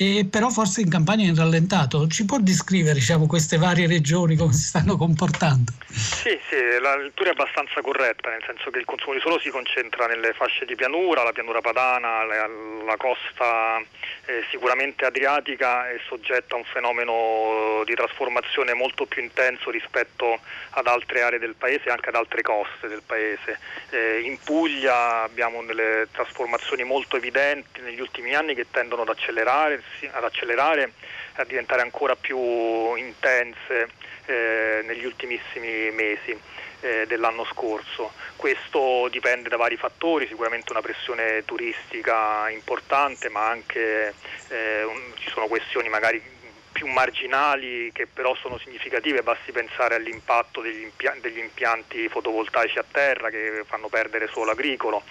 e 0.00 0.24
però 0.24 0.48
forse 0.48 0.80
in 0.80 0.88
campagna 0.88 1.30
è 1.30 1.34
rallentato. 1.34 2.06
Ci 2.06 2.24
può 2.24 2.38
descrivere 2.40 2.94
diciamo, 2.94 3.26
queste 3.26 3.58
varie 3.58 3.86
regioni 3.86 4.34
come 4.34 4.54
si 4.54 4.64
stanno 4.64 4.96
comportando? 4.96 5.72
Sì, 5.90 6.40
sì, 6.48 6.56
la 6.80 6.96
lettura 6.96 7.28
è 7.28 7.32
abbastanza 7.32 7.82
corretta, 7.82 8.30
nel 8.30 8.42
senso 8.46 8.70
che 8.70 8.78
il 8.78 8.86
consumo 8.86 9.12
di 9.12 9.20
suolo 9.20 9.38
si 9.38 9.50
concentra 9.50 10.06
nelle 10.06 10.32
fasce 10.32 10.64
di 10.64 10.74
pianura, 10.74 11.22
la 11.22 11.32
pianura 11.32 11.60
padana, 11.60 12.24
la, 12.24 12.48
la 12.86 12.96
costa 12.96 13.78
eh, 14.24 14.44
sicuramente 14.50 15.04
adriatica 15.04 15.90
è 15.90 16.00
soggetta 16.08 16.54
a 16.54 16.58
un 16.58 16.64
fenomeno 16.64 17.82
di 17.84 17.94
trasformazione 17.94 18.72
molto 18.72 19.04
più 19.04 19.20
intenso 19.20 19.70
rispetto 19.70 20.38
ad 20.70 20.86
altre 20.86 21.20
aree 21.20 21.38
del 21.38 21.56
paese 21.58 21.88
e 21.88 21.90
anche 21.90 22.08
ad 22.08 22.14
altre 22.14 22.40
coste 22.40 22.88
del 22.88 23.02
paese. 23.04 23.58
Eh, 23.90 24.20
in 24.20 24.38
Puglia 24.42 25.22
abbiamo 25.22 25.62
delle 25.62 26.08
trasformazioni 26.10 26.84
molto 26.84 27.16
evidenti 27.16 27.80
negli 27.82 28.00
ultimi 28.00 28.34
anni 28.34 28.54
che 28.54 28.66
tendono 28.70 29.02
ad 29.02 29.08
accelerare, 29.08 29.82
ad 30.10 30.24
accelerare 30.24 30.92
a 31.34 31.44
diventare 31.44 31.82
ancora 31.82 32.16
più 32.16 32.94
intense 32.94 33.88
eh, 34.26 34.82
negli 34.84 35.04
ultimissimi 35.04 35.90
mesi 35.90 36.38
eh, 36.80 37.06
dell'anno 37.06 37.44
scorso. 37.44 38.12
Questo 38.36 39.08
dipende 39.10 39.48
da 39.48 39.56
vari 39.56 39.76
fattori, 39.76 40.26
sicuramente 40.26 40.72
una 40.72 40.80
pressione 40.80 41.44
turistica 41.44 42.48
importante, 42.50 43.28
ma 43.28 43.48
anche 43.48 44.14
eh, 44.48 44.82
un, 44.84 45.12
ci 45.16 45.30
sono 45.30 45.46
questioni 45.46 45.88
magari 45.88 46.38
più 46.80 46.86
marginali 46.86 47.92
che 47.92 48.06
però 48.06 48.34
sono 48.36 48.56
significative, 48.56 49.22
basti 49.22 49.52
pensare 49.52 49.96
all'impatto 49.96 50.62
degli, 50.62 50.80
impia- 50.80 51.14
degli 51.20 51.36
impianti 51.36 52.08
fotovoltaici 52.08 52.78
a 52.78 52.84
terra 52.90 53.28
che 53.28 53.64
fanno 53.66 53.90
perdere 53.90 54.28
suolo 54.28 54.52
agricolo 54.52 55.02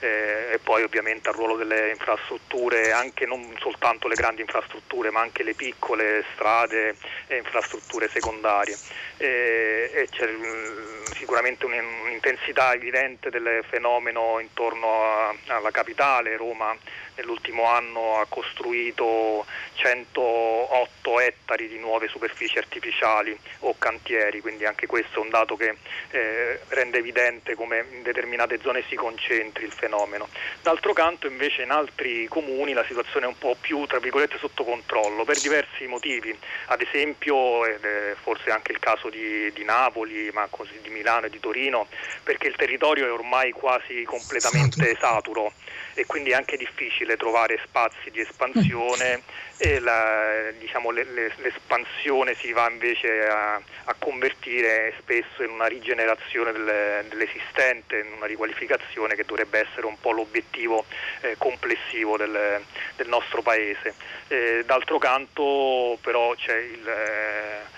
eh, 0.00 0.52
e 0.54 0.58
poi 0.58 0.84
ovviamente 0.84 1.28
al 1.28 1.34
ruolo 1.34 1.56
delle 1.56 1.90
infrastrutture, 1.90 2.92
anche 2.92 3.26
non 3.26 3.54
soltanto 3.60 4.08
le 4.08 4.14
grandi 4.14 4.40
infrastrutture 4.40 5.10
ma 5.10 5.20
anche 5.20 5.42
le 5.42 5.52
piccole 5.52 6.24
strade 6.32 6.96
e 7.26 7.36
infrastrutture 7.36 8.08
secondarie. 8.10 8.78
E, 9.18 9.90
e 9.92 10.08
c'è 10.08 10.26
mm, 10.26 11.10
sicuramente 11.18 11.66
un'intensità 11.66 12.72
evidente 12.72 13.28
del 13.28 13.62
fenomeno 13.68 14.38
intorno 14.40 15.04
a, 15.04 15.34
alla 15.48 15.70
capitale, 15.72 16.38
Roma 16.38 16.74
nell'ultimo 17.18 17.64
anno 17.66 18.20
ha 18.20 18.26
costruito 18.28 19.44
108 19.74 20.98
100 21.08 21.20
ettari 21.20 21.68
di 21.68 21.78
nuove 21.78 22.08
superfici 22.08 22.58
artificiali 22.58 23.36
o 23.60 23.74
cantieri, 23.78 24.40
quindi 24.40 24.66
anche 24.66 24.86
questo 24.86 25.20
è 25.20 25.22
un 25.22 25.30
dato 25.30 25.56
che 25.56 25.76
eh, 26.10 26.60
rende 26.68 26.98
evidente 26.98 27.54
come 27.54 27.84
in 27.90 28.02
determinate 28.02 28.58
zone 28.60 28.84
si 28.88 28.94
concentri 28.94 29.64
il 29.64 29.72
fenomeno. 29.72 30.28
D'altro 30.62 30.92
canto 30.92 31.26
invece 31.26 31.62
in 31.62 31.70
altri 31.70 32.26
comuni 32.28 32.74
la 32.74 32.84
situazione 32.84 33.24
è 33.24 33.28
un 33.28 33.38
po' 33.38 33.56
più 33.58 33.86
tra 33.86 33.98
virgolette 33.98 34.38
sotto 34.38 34.64
controllo 34.64 35.24
per 35.24 35.40
diversi 35.40 35.86
motivi, 35.86 36.36
ad 36.66 36.82
esempio 36.82 37.64
eh, 37.64 38.14
forse 38.20 38.50
anche 38.50 38.72
il 38.72 38.78
caso 38.78 39.08
di, 39.08 39.50
di 39.52 39.64
Napoli, 39.64 40.30
ma 40.32 40.46
così 40.50 40.78
di 40.82 40.90
Milano 40.90 41.26
e 41.26 41.30
di 41.30 41.40
Torino, 41.40 41.86
perché 42.22 42.48
il 42.48 42.56
territorio 42.56 43.06
è 43.06 43.12
ormai 43.12 43.52
quasi 43.52 44.02
completamente 44.04 44.96
saturo 45.00 45.52
e 45.98 46.06
quindi 46.06 46.30
è 46.30 46.34
anche 46.34 46.56
difficile 46.56 47.16
trovare 47.16 47.58
spazi 47.64 48.12
di 48.12 48.20
espansione 48.20 49.22
e 49.56 49.80
la, 49.80 50.52
diciamo, 50.56 50.90
le, 50.90 51.02
le, 51.02 51.32
l'espansione 51.38 52.36
si 52.36 52.52
va 52.52 52.70
invece 52.70 53.26
a, 53.26 53.54
a, 53.56 53.94
convertire 53.98 54.94
spesso 55.00 55.42
in 55.42 55.50
una 55.50 55.66
rigenerazione 55.66 56.52
del, 56.52 57.04
dell'esistente, 57.08 57.98
in 57.98 58.12
una 58.12 58.26
riqualificazione 58.26 59.16
che 59.16 59.24
dovrebbe 59.24 59.58
essere 59.58 59.86
un 59.86 59.98
po' 59.98 60.12
l'obiettivo 60.12 60.84
eh, 61.22 61.34
complessivo 61.36 62.16
del, 62.16 62.62
del, 62.94 63.08
nostro 63.08 63.42
paese. 63.42 63.94
Eh, 64.28 64.62
d'altro 64.64 64.98
canto 64.98 65.98
però 66.00 66.32
c'è 66.36 66.56
il... 66.58 66.88
Eh, 66.88 67.76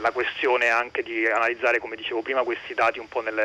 la 0.00 0.10
questione 0.10 0.68
anche 0.68 1.02
di 1.02 1.26
analizzare, 1.26 1.78
come 1.78 1.96
dicevo 1.96 2.22
prima, 2.22 2.42
questi 2.42 2.74
dati 2.74 2.98
un 2.98 3.08
po' 3.08 3.20
nel, 3.20 3.38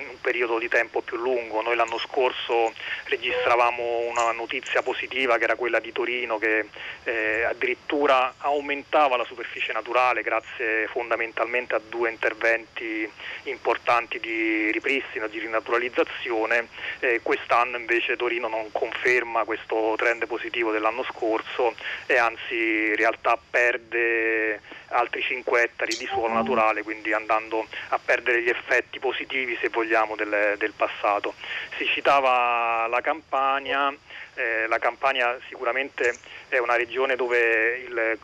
in 0.00 0.08
un 0.08 0.20
periodo 0.20 0.58
di 0.58 0.68
tempo 0.68 1.00
più 1.00 1.16
lungo. 1.16 1.62
Noi 1.62 1.76
l'anno 1.76 1.98
scorso 1.98 2.72
registravamo 3.04 3.98
una 4.08 4.32
notizia 4.32 4.82
positiva 4.82 5.38
che 5.38 5.44
era 5.44 5.56
quella 5.56 5.80
di 5.80 5.92
Torino 5.92 6.38
che 6.38 6.66
eh, 7.04 7.44
addirittura 7.44 8.34
aumentava 8.38 9.16
la 9.16 9.24
superficie 9.24 9.72
naturale 9.72 10.22
grazie 10.22 10.86
fondamentalmente 10.88 11.74
a 11.74 11.80
due 11.88 12.10
interventi 12.10 13.10
importanti 13.44 14.20
di 14.20 14.70
ripristino, 14.70 15.26
di 15.26 15.38
rinaturalizzazione. 15.38 16.68
Eh, 17.00 17.20
quest'anno 17.22 17.76
invece 17.76 18.16
Torino 18.16 18.48
non 18.48 18.70
conferma 18.70 19.44
questo 19.44 19.94
trend 19.96 20.26
positivo 20.26 20.70
dell'anno 20.70 21.02
scorso 21.04 21.74
e 22.06 22.16
anzi 22.16 22.54
in 22.54 22.96
realtà 22.96 23.38
perde 23.50 24.60
altri 24.92 25.22
5 25.22 25.62
ettari 25.62 25.96
di 25.96 26.06
suolo 26.06 26.34
naturale, 26.34 26.82
quindi 26.82 27.12
andando 27.12 27.66
a 27.88 27.98
perdere 27.98 28.42
gli 28.42 28.48
effetti 28.48 28.98
positivi, 28.98 29.56
se 29.60 29.68
vogliamo, 29.68 30.16
del, 30.16 30.54
del 30.58 30.72
passato. 30.74 31.34
Si 31.76 31.86
citava 31.86 32.86
la 32.88 33.00
Campania, 33.00 33.94
eh, 34.34 34.66
la 34.68 34.78
Campania 34.78 35.38
sicuramente 35.48 36.14
è 36.48 36.58
una 36.58 36.76
regione 36.76 37.16
dove 37.16 37.84
il, 37.86 38.18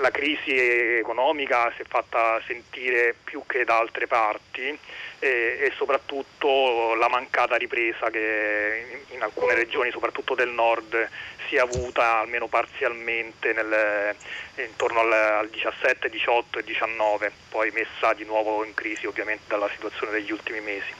la 0.00 0.10
crisi 0.10 0.52
economica 0.98 1.72
si 1.74 1.82
è 1.82 1.84
fatta 1.84 2.40
sentire 2.46 3.14
più 3.24 3.42
che 3.46 3.64
da 3.64 3.78
altre 3.78 4.06
parti 4.06 4.62
e, 4.62 4.78
e, 5.18 5.72
soprattutto 5.76 6.94
la 6.94 7.08
mancata 7.08 7.56
ripresa 7.56 8.10
che 8.10 9.02
in 9.10 9.22
alcune 9.22 9.54
regioni, 9.54 9.90
soprattutto 9.90 10.34
del 10.34 10.50
nord, 10.50 11.08
si 11.48 11.56
è 11.56 11.58
avuta 11.58 12.18
almeno 12.18 12.46
parzialmente 12.48 13.52
nel, 13.52 14.14
intorno 14.56 15.00
al, 15.00 15.12
al 15.12 15.48
17, 15.48 16.08
18 16.08 16.58
e 16.58 16.64
19, 16.64 17.32
poi 17.48 17.70
messa 17.70 18.12
di 18.14 18.24
nuovo 18.24 18.64
in 18.64 18.74
crisi 18.74 19.06
ovviamente 19.06 19.44
dalla 19.48 19.68
situazione 19.70 20.12
degli 20.12 20.30
ultimi 20.30 20.60
mesi. 20.60 20.92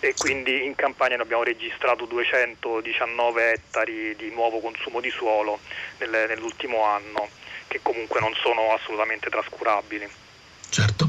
E 0.00 0.14
quindi 0.16 0.64
in 0.64 0.74
Campania 0.74 1.20
abbiamo 1.20 1.42
registrato 1.42 2.04
219 2.04 3.52
ettari 3.52 4.14
di 4.16 4.30
nuovo 4.30 4.60
consumo 4.60 5.00
di 5.00 5.10
suolo 5.10 5.60
nel, 5.98 6.26
nell'ultimo 6.28 6.84
anno, 6.84 7.28
che 7.68 7.80
comunque 7.82 8.20
non 8.20 8.34
sono 8.34 8.72
assolutamente 8.72 9.28
trascurabili. 9.30 10.25
Certo. 10.68 11.08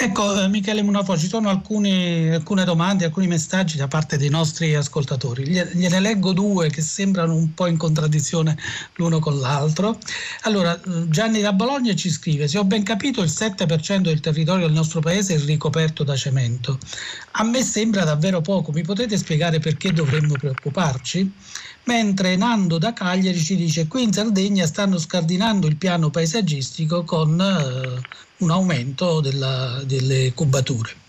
Ecco, 0.00 0.40
eh, 0.40 0.48
Michele 0.48 0.82
Munafo, 0.82 1.16
ci 1.18 1.28
sono 1.28 1.48
alcuni, 1.48 2.30
alcune 2.30 2.64
domande, 2.64 3.04
alcuni 3.04 3.26
messaggi 3.26 3.76
da 3.76 3.88
parte 3.88 4.16
dei 4.16 4.28
nostri 4.28 4.74
ascoltatori. 4.74 5.44
Gliene 5.46 6.00
leggo 6.00 6.32
due 6.32 6.70
che 6.70 6.80
sembrano 6.80 7.34
un 7.34 7.54
po' 7.54 7.66
in 7.66 7.76
contraddizione 7.76 8.56
l'uno 8.94 9.18
con 9.18 9.38
l'altro. 9.38 9.98
Allora, 10.42 10.74
eh, 10.74 11.08
Gianni 11.08 11.40
da 11.40 11.52
Bologna 11.52 11.94
ci 11.94 12.10
scrive, 12.10 12.48
se 12.48 12.58
ho 12.58 12.64
ben 12.64 12.82
capito 12.82 13.20
il 13.22 13.30
7% 13.30 14.00
del 14.00 14.20
territorio 14.20 14.66
del 14.66 14.74
nostro 14.74 15.00
paese 15.00 15.34
è 15.34 15.38
ricoperto 15.38 16.04
da 16.04 16.16
cemento. 16.16 16.78
A 17.32 17.44
me 17.44 17.62
sembra 17.62 18.04
davvero 18.04 18.40
poco, 18.40 18.72
mi 18.72 18.82
potete 18.82 19.16
spiegare 19.16 19.58
perché 19.58 19.92
dovremmo 19.92 20.34
preoccuparci? 20.34 21.32
mentre 21.84 22.36
Nando 22.36 22.78
da 22.78 22.92
Cagliari 22.92 23.38
ci 23.38 23.56
dice 23.56 23.86
qui 23.86 24.04
in 24.04 24.12
Sardegna 24.12 24.66
stanno 24.66 24.98
scardinando 24.98 25.66
il 25.66 25.76
piano 25.76 26.10
paesaggistico 26.10 27.04
con 27.04 27.38
eh, 27.38 28.00
un 28.44 28.50
aumento 28.50 29.20
della, 29.20 29.80
delle 29.84 30.32
cubature. 30.34 31.03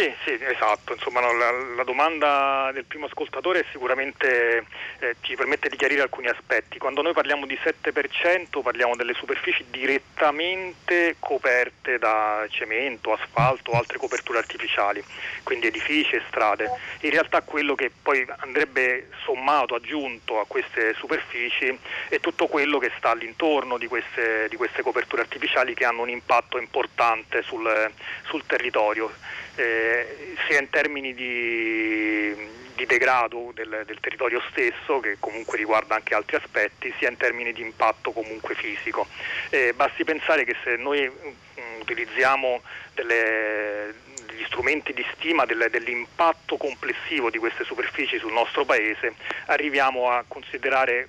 Sì, 0.00 0.14
sì, 0.24 0.38
esatto. 0.42 0.94
Insomma, 0.94 1.20
no, 1.20 1.36
la, 1.36 1.50
la, 1.76 1.84
domanda 1.84 2.70
del 2.72 2.86
primo 2.86 3.04
ascoltatore 3.04 3.66
sicuramente 3.70 4.64
eh, 5.00 5.16
ci 5.20 5.34
permette 5.34 5.68
di 5.68 5.76
chiarire 5.76 6.00
alcuni 6.00 6.28
aspetti. 6.28 6.78
Quando 6.78 7.02
noi 7.02 7.12
parliamo 7.12 7.44
di 7.44 7.58
7% 7.62 8.62
parliamo 8.62 8.96
delle 8.96 9.12
superfici 9.12 9.66
direttamente 9.68 11.16
coperte 11.18 11.98
da 11.98 12.46
cemento, 12.48 13.12
asfalto 13.12 13.72
o 13.72 13.76
altre 13.76 13.98
coperture 13.98 14.38
artificiali, 14.38 15.04
quindi 15.42 15.66
edifici 15.66 16.14
e 16.14 16.22
strade. 16.28 16.70
In 17.00 17.10
realtà 17.10 17.42
quello 17.42 17.74
che 17.74 17.92
poi 18.02 18.26
andrebbe 18.38 19.10
sommato, 19.24 19.74
aggiunto 19.74 20.40
a 20.40 20.46
queste 20.46 20.94
superfici 20.94 21.78
è 22.08 22.20
tutto 22.20 22.46
quello 22.46 22.78
che 22.78 22.90
sta 22.96 23.10
all'intorno 23.10 23.76
di 23.76 23.86
queste, 23.86 24.46
di 24.48 24.56
queste 24.56 24.80
coperture 24.80 25.20
artificiali 25.20 25.74
che 25.74 25.84
hanno 25.84 26.00
un 26.00 26.08
impatto 26.08 26.56
importante 26.56 27.42
sul, 27.42 27.90
sul 28.24 28.46
territorio 28.46 29.12
eh, 29.60 30.34
sia 30.46 30.58
in 30.58 30.70
termini 30.70 31.14
di, 31.14 32.34
di 32.74 32.86
degrado 32.86 33.52
del, 33.54 33.82
del, 33.86 34.00
territorio 34.00 34.42
stesso, 34.50 35.00
che 35.00 35.16
comunque 35.20 35.58
riguarda 35.58 35.94
anche 35.94 36.14
altri 36.14 36.36
aspetti, 36.36 36.92
sia 36.98 37.10
in 37.10 37.16
termini 37.16 37.52
di 37.52 37.60
impatto 37.60 38.10
comunque 38.12 38.54
fisico. 38.54 39.06
Eh, 39.50 39.72
basti 39.74 40.04
pensare 40.04 40.44
che 40.44 40.56
se 40.64 40.76
noi 40.76 41.06
mh, 41.06 41.60
mm, 41.60 41.80
utilizziamo 41.80 42.62
delle, 42.94 43.94
degli 44.26 44.44
strumenti 44.46 44.94
di 44.94 45.04
stima 45.14 45.44
del, 45.44 45.68
dell'impatto 45.70 46.56
complessivo 46.56 47.30
di 47.30 47.38
queste 47.38 47.64
superfici 47.64 48.18
sul 48.18 48.32
nostro 48.32 48.64
Paese, 48.64 49.14
arriviamo 49.46 50.10
a 50.10 50.24
considerare 50.26 51.08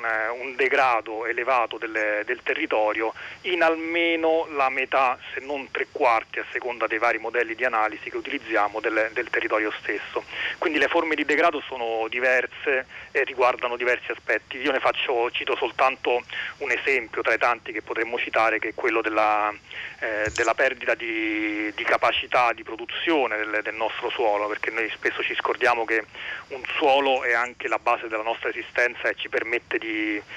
un, 0.00 0.40
un 0.40 0.56
degrado 0.56 1.26
elevato 1.26 1.76
del, 1.76 2.22
del, 2.24 2.40
territorio 2.42 3.12
in 3.42 3.62
almeno 3.62 4.46
la 4.54 4.68
metà, 4.70 5.18
se 5.32 5.40
non 5.40 5.70
tre 5.70 5.86
quarti, 5.92 6.38
a 6.38 6.44
seconda 6.50 6.86
dei 6.86 6.98
vari 6.98 7.18
modelli 7.18 7.54
di 7.54 7.64
analisi 7.64 8.10
che 8.10 8.16
utilizziamo 8.16 8.80
del, 8.80 9.10
del 9.12 9.28
territorio 9.28 9.70
stesso. 9.80 10.24
Quindi 10.58 10.78
le 10.78 10.88
forme 10.88 11.14
di 11.14 11.24
degrado 11.24 11.60
sono 11.60 12.06
diverse 12.08 12.86
e 13.10 13.24
riguardano 13.24 13.76
diversi 13.76 14.10
aspetti. 14.10 14.58
Io 14.58 14.72
ne 14.72 14.80
faccio, 14.80 15.30
cito 15.30 15.54
soltanto 15.56 16.22
un 16.58 16.70
esempio 16.70 17.22
tra 17.22 17.34
i 17.34 17.38
tanti 17.38 17.72
che 17.72 17.82
potremmo 17.82 18.18
citare, 18.18 18.58
che 18.58 18.68
è 18.68 18.74
quello 18.74 19.02
della, 19.02 19.52
eh, 20.00 20.30
della 20.34 20.54
perdita 20.54 20.94
di, 20.94 21.72
di, 21.74 21.84
capacità 21.84 22.52
di 22.52 22.62
produzione 22.62 23.36
del, 23.36 23.60
del 23.62 23.74
nostro 23.74 24.10
suolo, 24.10 24.48
perché 24.48 24.70
noi 24.70 24.88
spesso 24.90 25.22
ci 25.22 25.34
scordiamo 25.34 25.84
che 25.84 26.04
un 26.48 26.62
suolo 26.76 27.22
è 27.22 27.32
anche 27.32 27.68
la 27.68 27.78
base 27.78 28.08
della 28.08 28.22
nostra 28.22 28.48
esistenza 28.48 29.08
e 29.08 29.14
ci 29.14 29.28
permette 29.28 29.78
di, 29.78 29.89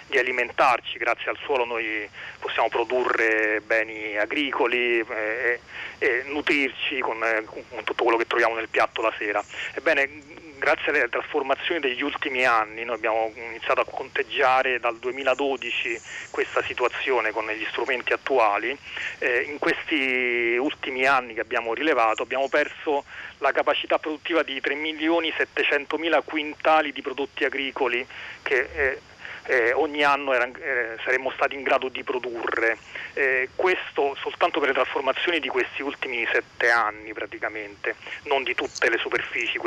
di, 0.07 0.17
alimentarci, 0.17 0.97
grazie 0.97 1.31
al 1.31 1.37
suolo 1.37 1.65
noi 1.65 2.07
possiamo 2.39 2.69
produrre 2.69 3.61
beni 3.65 4.17
agricoli 4.17 4.99
eh, 4.99 5.59
e, 5.97 6.05
e 6.05 6.23
nutrirci 6.27 6.99
con, 6.99 7.19
con, 7.45 7.83
tutto 7.83 8.03
quello 8.03 8.17
che 8.17 8.27
troviamo 8.27 8.55
nel 8.55 8.69
piatto 8.69 9.01
la 9.01 9.13
sera. 9.17 9.43
Ebbene, 9.73 10.33
grazie 10.63 10.91
alle 10.91 11.09
trasformazioni 11.09 11.81
degli 11.81 12.01
ultimi 12.01 12.45
anni 12.45 12.85
noi 12.85 12.95
abbiamo 12.95 13.33
iniziato 13.35 13.81
a 13.81 13.85
conteggiare 13.85 14.79
dal 14.79 14.97
2012 14.97 15.99
questa 16.29 16.63
situazione 16.63 17.31
con 17.31 17.45
gli 17.47 17.65
strumenti 17.69 18.13
attuali. 18.13 18.77
Eh, 19.19 19.41
in 19.41 19.59
questi 19.59 20.55
ultimi 20.57 21.05
anni 21.05 21.33
che 21.33 21.41
abbiamo 21.41 21.73
rilevato 21.73 22.23
abbiamo 22.23 22.47
perso 22.47 23.03
la 23.39 23.51
capacità 23.51 23.99
produttiva 23.99 24.41
di 24.41 24.61
3 24.61 24.75
milioni 24.75 25.33
700 25.35 25.97
mila 25.97 26.21
quintali 26.21 26.93
di 26.93 27.01
prodotti 27.01 27.43
agricoli 27.43 28.07
che 28.41 28.69
eh, 28.73 29.01
eh, 29.45 29.73
ogni 29.73 30.03
anno 30.03 30.33
era, 30.33 30.45
eh, 30.45 30.97
saremmo 31.03 31.31
stati 31.31 31.55
in 31.55 31.63
grado 31.63 31.89
di 31.89 32.03
produrre. 32.03 32.77
Eh, 33.13 33.49
questo 33.55 34.15
soltanto 34.21 34.59
per 34.59 34.69
le 34.69 34.73
trasformazioni 34.73 35.39
di 35.39 35.47
questi 35.47 35.81
ultimi 35.81 36.25
sette 36.31 36.69
anni 36.69 37.13
praticamente, 37.13 37.95
non 38.23 38.43
di 38.43 38.55
tutte 38.55 38.89
le 38.89 38.97
superfici. 38.97 39.59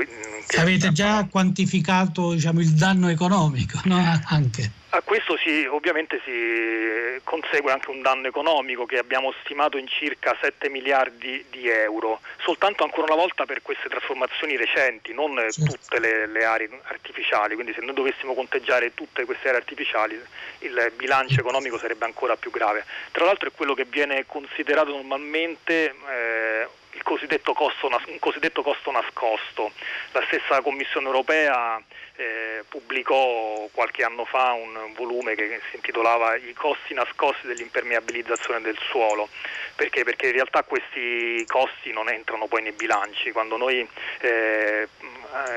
Avete 0.57 0.93
già 0.93 1.27
quantificato 1.31 2.33
diciamo, 2.33 2.61
il 2.61 2.75
danno 2.75 3.09
economico, 3.09 3.81
no? 3.85 3.97
Anche. 4.29 4.85
A 4.97 5.03
questo 5.03 5.37
si, 5.37 5.67
ovviamente 5.67 6.23
si 6.25 7.21
consegue 7.23 7.71
anche 7.71 7.91
un 7.91 8.01
danno 8.01 8.29
economico 8.29 8.87
che 8.87 8.97
abbiamo 8.97 9.31
stimato 9.43 9.77
in 9.77 9.87
circa 9.87 10.35
7 10.41 10.71
miliardi 10.71 11.45
di 11.51 11.69
euro, 11.69 12.21
soltanto 12.39 12.83
ancora 12.83 13.13
una 13.13 13.21
volta 13.21 13.45
per 13.45 13.61
queste 13.61 13.91
trasformazioni 13.91 14.57
recenti, 14.57 15.13
non 15.13 15.37
certo. 15.37 15.65
tutte 15.65 16.01
le, 16.01 16.27
le, 16.27 16.45
aree 16.45 16.81
artificiali, 16.85 17.55
quindi 17.57 17.75
se 17.75 17.83
noi 17.83 17.93
dovessimo 17.93 18.33
conteggiare 18.33 18.95
tutte 18.95 19.27
queste 19.27 19.49
aree 19.49 19.61
artificiali 19.61 20.19
il 20.61 20.93
bilancio 20.97 21.41
economico 21.41 21.77
sarebbe 21.77 22.07
ancora 22.07 22.35
più 22.37 22.51
grave. 22.51 22.87
Tra 23.13 23.27
l'altro 23.27 23.51
è 23.51 23.53
quello 23.55 23.75
che 23.75 23.85
viene 23.85 24.25
considerato 24.25 24.93
normalmente 24.93 25.95
eh, 26.09 26.69
cosiddetto 27.03 27.53
costo, 27.53 27.87
un 27.87 28.19
cosiddetto 28.19 28.63
costo 28.63 28.91
nascosto. 28.91 29.73
La 30.13 30.23
stessa 30.27 30.61
Commissione 30.61 31.07
europea 31.07 31.83
eh, 32.17 32.65
pubblicò 32.69 33.69
qualche 33.73 34.03
anno 34.03 34.25
fa 34.25 34.53
un 34.53 34.93
volume 34.95 35.35
che 35.35 35.61
si 35.71 35.77
intitolava 35.77 36.37
I 36.37 36.53
costi 36.55 36.95
nascosti 36.95 37.47
dell'impermeabilizzazione 37.47 38.61
del 38.61 38.79
suolo. 38.89 39.29
Perché? 39.75 40.05
Perché 40.05 40.27
in 40.27 40.33
realtà 40.33 40.63
questi 40.63 41.45
costi 41.47 41.93
non 41.93 42.09
entrano 42.09 42.47
poi 42.47 42.63
nei 42.63 42.73
bilanci. 42.73 43.33
Quando 43.33 43.57
noi 43.57 43.87
eh, 44.21 44.89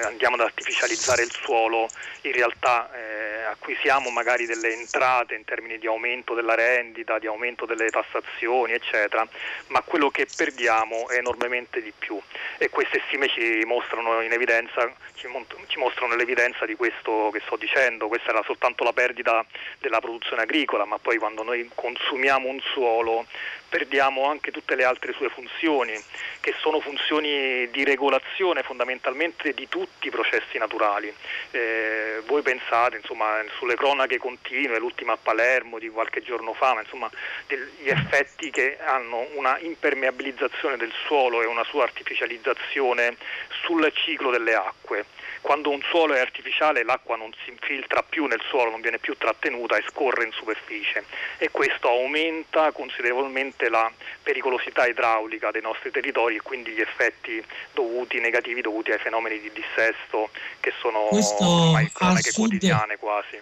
andiamo 0.03 0.36
ad 0.36 0.41
artificializzare 0.41 1.24
il 1.24 1.31
suolo, 1.31 1.88
in 2.22 2.34
realtà 2.34 2.91
eh, 2.93 3.08
acquisiamo 3.51 4.10
magari 4.10 4.46
delle 4.46 4.74
entrate 4.74 5.36
in 5.36 5.44
termini 5.44 5.77
di 5.77 5.88
aumento 5.88 6.34
della 6.34 6.56
rendita, 6.56 7.20
di 7.20 7.27
aumento 7.27 7.65
delle 7.65 7.89
tassazioni, 7.89 8.74
eccetera, 8.74 9.27
ma 9.68 9.82
quello 9.82 10.10
che 10.10 10.27
perdiamo 10.36 11.10
è 11.10 11.18
enormemente 11.18 11.82
di 11.82 11.94
più. 11.98 12.20
E 12.58 12.70
queste 12.70 13.01
stime 13.08 13.27
ci 13.27 13.63
mostrano 13.65 14.22
in 14.22 14.32
evidenza, 14.32 14.91
ci, 15.13 15.27
ci 15.68 15.77
mostrano 15.77 16.15
l'evidenza 16.15 16.65
di 16.65 16.75
questo 16.75 17.29
che 17.32 17.41
sto 17.46 17.56
dicendo, 17.56 18.08
questa 18.08 18.29
era 18.29 18.44
soltanto 18.44 18.84
la 18.84 18.94
perdita 18.94 19.46
della 19.79 20.00
produzione 20.00 20.44
agricola, 20.44 20.86
ma 20.86 20.98
poi 20.98 21.18
quando 21.18 21.44
noi 21.44 21.70
consumiamo 21.74 22.48
un 22.48 22.60
suolo 22.60 23.25
perdiamo 23.69 24.27
anche 24.27 24.51
tutte 24.51 24.75
le 24.75 24.83
altre 24.83 25.13
sue 25.13 25.29
funzioni, 25.29 25.93
che 26.41 26.53
sono 26.59 26.79
funzioni 26.79 27.69
di 27.69 27.83
regolazione 27.83 28.63
fondamentalmente 28.63 29.53
di 29.53 29.69
tutti 29.69 30.07
i 30.07 30.11
processi 30.11 30.57
naturali. 30.57 31.13
Eh, 31.51 32.21
voi 32.25 32.41
pensate 32.41 32.97
insomma, 32.97 33.41
sulle 33.57 33.75
cronache 33.75 34.17
continue, 34.17 34.79
l'ultima 34.79 35.13
a 35.13 35.17
Palermo 35.21 35.79
di 35.79 35.89
qualche 35.89 36.21
giorno 36.21 36.53
fa, 36.53 36.73
ma 36.73 36.81
insomma 36.81 37.09
degli 37.47 37.88
effetti 37.88 38.49
che 38.49 38.77
hanno 38.83 39.27
una 39.35 39.57
impermeabilizzazione 39.59 40.77
del 40.77 40.91
suolo 41.05 41.41
e 41.41 41.45
una 41.45 41.63
sua 41.63 41.83
artificializzazione 41.83 43.15
sul 43.63 43.89
ciclo 43.93 44.31
delle 44.31 44.55
acque. 44.55 45.05
Quando 45.41 45.69
un 45.69 45.81
suolo 45.89 46.13
è 46.13 46.19
artificiale 46.19 46.84
l'acqua 46.84 47.15
non 47.15 47.31
si 47.43 47.50
infiltra 47.50 48.03
più 48.03 48.25
nel 48.25 48.41
suolo, 48.48 48.72
non 48.72 48.81
viene 48.81 49.00
più 49.00 49.15
trattenuta 49.17 49.77
e 49.77 49.84
scorre 49.89 50.25
in 50.25 50.31
superficie 50.31 51.03
e 51.38 51.50
questo 51.50 51.88
aumenta 51.88 52.72
considerevolmente 52.72 53.69
la 53.69 53.91
pericolosità 54.22 54.86
idraulica 54.86 55.51
dei 55.51 55.62
nostri 55.62 55.91
territori 55.91 56.36
e 56.36 56.41
quindi 56.41 56.72
gli 56.72 56.81
effetti 56.81 57.43
dovuti, 57.74 58.19
negativi 58.19 58.62
dovuti 58.62 58.91
ai 58.91 59.00
fenomeni 59.00 59.39
di 59.39 59.51
dissesto 59.51 60.29
che 60.60 60.74
sono 60.79 61.08
questo 61.10 61.43
ormai 61.43 61.89
cronache 61.91 62.31
quotidiane 62.34 62.98
quasi 62.98 63.41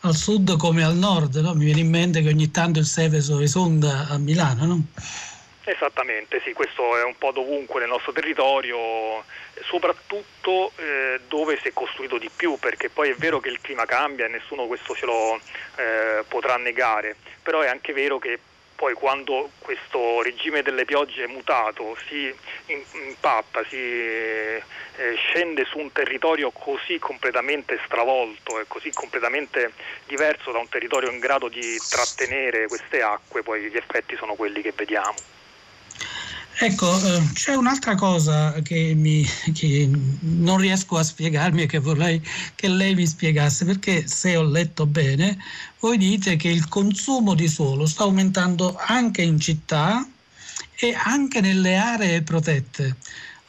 al 0.00 0.14
sud 0.14 0.56
come 0.56 0.84
al 0.84 0.94
nord, 0.94 1.34
no? 1.36 1.54
mi 1.54 1.64
viene 1.64 1.80
in 1.80 1.90
mente 1.90 2.22
che 2.22 2.28
ogni 2.28 2.50
tanto 2.50 2.78
il 2.78 2.84
Seveso 2.84 3.40
esonda 3.40 4.06
a 4.08 4.18
Milano, 4.18 4.64
no? 4.64 4.82
Esattamente, 5.64 6.40
sì, 6.44 6.52
questo 6.52 6.96
è 6.96 7.02
un 7.02 7.16
po' 7.18 7.32
dovunque 7.32 7.80
nel 7.80 7.88
nostro 7.88 8.12
territorio, 8.12 9.24
soprattutto 9.64 10.72
eh, 10.76 11.20
dove 11.28 11.58
si 11.60 11.68
è 11.68 11.72
costruito 11.72 12.18
di 12.18 12.30
più, 12.34 12.58
perché 12.58 12.88
poi 12.88 13.10
è 13.10 13.14
vero 13.14 13.40
che 13.40 13.48
il 13.48 13.60
clima 13.60 13.84
cambia 13.84 14.26
e 14.26 14.28
nessuno 14.28 14.66
questo 14.66 14.94
ce 14.94 15.06
lo 15.06 15.40
eh, 15.76 16.24
potrà 16.28 16.56
negare, 16.56 17.16
però 17.42 17.60
è 17.60 17.68
anche 17.68 17.92
vero 17.92 18.18
che 18.18 18.38
poi 18.76 18.92
quando 18.92 19.50
questo 19.58 20.20
regime 20.22 20.62
delle 20.62 20.84
piogge 20.84 21.24
è 21.24 21.26
mutato, 21.26 21.96
si 22.06 22.32
impatta, 22.92 23.64
si 23.68 23.76
eh, 23.76 24.62
scende 25.16 25.64
su 25.64 25.78
un 25.78 25.90
territorio 25.90 26.50
così 26.50 26.98
completamente 26.98 27.80
stravolto 27.86 28.60
e 28.60 28.66
così 28.68 28.92
completamente 28.92 29.72
diverso 30.04 30.52
da 30.52 30.58
un 30.58 30.68
territorio 30.68 31.10
in 31.10 31.18
grado 31.18 31.48
di 31.48 31.78
trattenere 31.88 32.68
queste 32.68 33.00
acque, 33.00 33.42
poi 33.42 33.62
gli 33.62 33.76
effetti 33.76 34.14
sono 34.16 34.34
quelli 34.34 34.60
che 34.60 34.72
vediamo. 34.76 35.14
Ecco, 36.58 36.98
eh, 37.04 37.22
c'è 37.34 37.54
un'altra 37.54 37.94
cosa 37.96 38.62
che, 38.62 38.94
mi, 38.94 39.26
che, 39.52 39.90
non 40.20 40.56
riesco 40.56 40.96
a 40.96 41.02
spiegarmi 41.02 41.62
e 41.62 41.66
che 41.66 41.78
vorrei 41.78 42.22
che 42.54 42.68
lei 42.68 42.94
mi 42.94 43.06
spiegasse, 43.06 43.66
perché 43.66 44.06
se 44.06 44.36
ho 44.36 44.42
letto 44.42 44.86
bene, 44.86 45.36
voi 45.80 45.98
dite 45.98 46.36
che 46.36 46.48
il 46.48 46.66
consumo 46.68 47.34
di 47.34 47.46
suolo 47.46 47.84
sta 47.84 48.04
aumentando 48.04 48.74
anche 48.78 49.20
in 49.20 49.38
città 49.38 50.08
e 50.76 50.96
anche 51.04 51.42
nelle 51.42 51.76
aree 51.76 52.22
protette. 52.22 52.96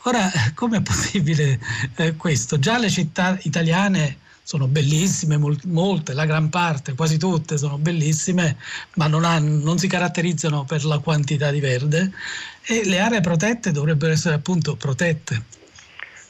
Ora, 0.04 0.30
com'è 0.54 0.82
possibile 0.82 1.60
eh, 1.96 2.16
questo? 2.18 2.60
Già 2.60 2.78
le 2.78 2.90
città 2.90 3.38
italiane 3.44 4.18
sono 4.48 4.68
bellissime, 4.68 5.38
molte, 5.66 6.14
la 6.14 6.26
gran 6.26 6.48
parte, 6.48 6.94
quasi 6.94 7.18
tutte 7.18 7.58
sono 7.58 7.78
bellissime, 7.78 8.56
ma 8.94 9.08
non, 9.08 9.26
hanno, 9.26 9.62
non 9.62 9.78
si 9.78 9.90
caratterizzano 9.90 10.64
per 10.64 10.86
la 10.86 11.00
quantità 11.00 11.52
di 11.52 11.60
verde 11.60 12.14
e 12.66 12.86
le 12.86 12.98
aree 13.02 13.20
protette 13.20 13.74
dovrebbero 13.74 14.14
essere 14.14 14.36
appunto 14.36 14.78
protette. 14.78 15.44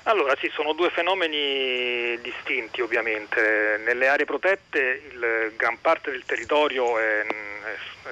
Allora 0.08 0.38
sì, 0.40 0.50
sono 0.54 0.72
due 0.72 0.90
fenomeni 0.90 2.18
distinti 2.22 2.80
ovviamente. 2.80 3.78
Nelle 3.84 4.08
aree 4.08 4.24
protette 4.24 5.02
il, 5.12 5.52
gran 5.58 5.82
parte 5.82 6.12
del 6.12 6.24
territorio 6.26 6.98
è 6.98 7.26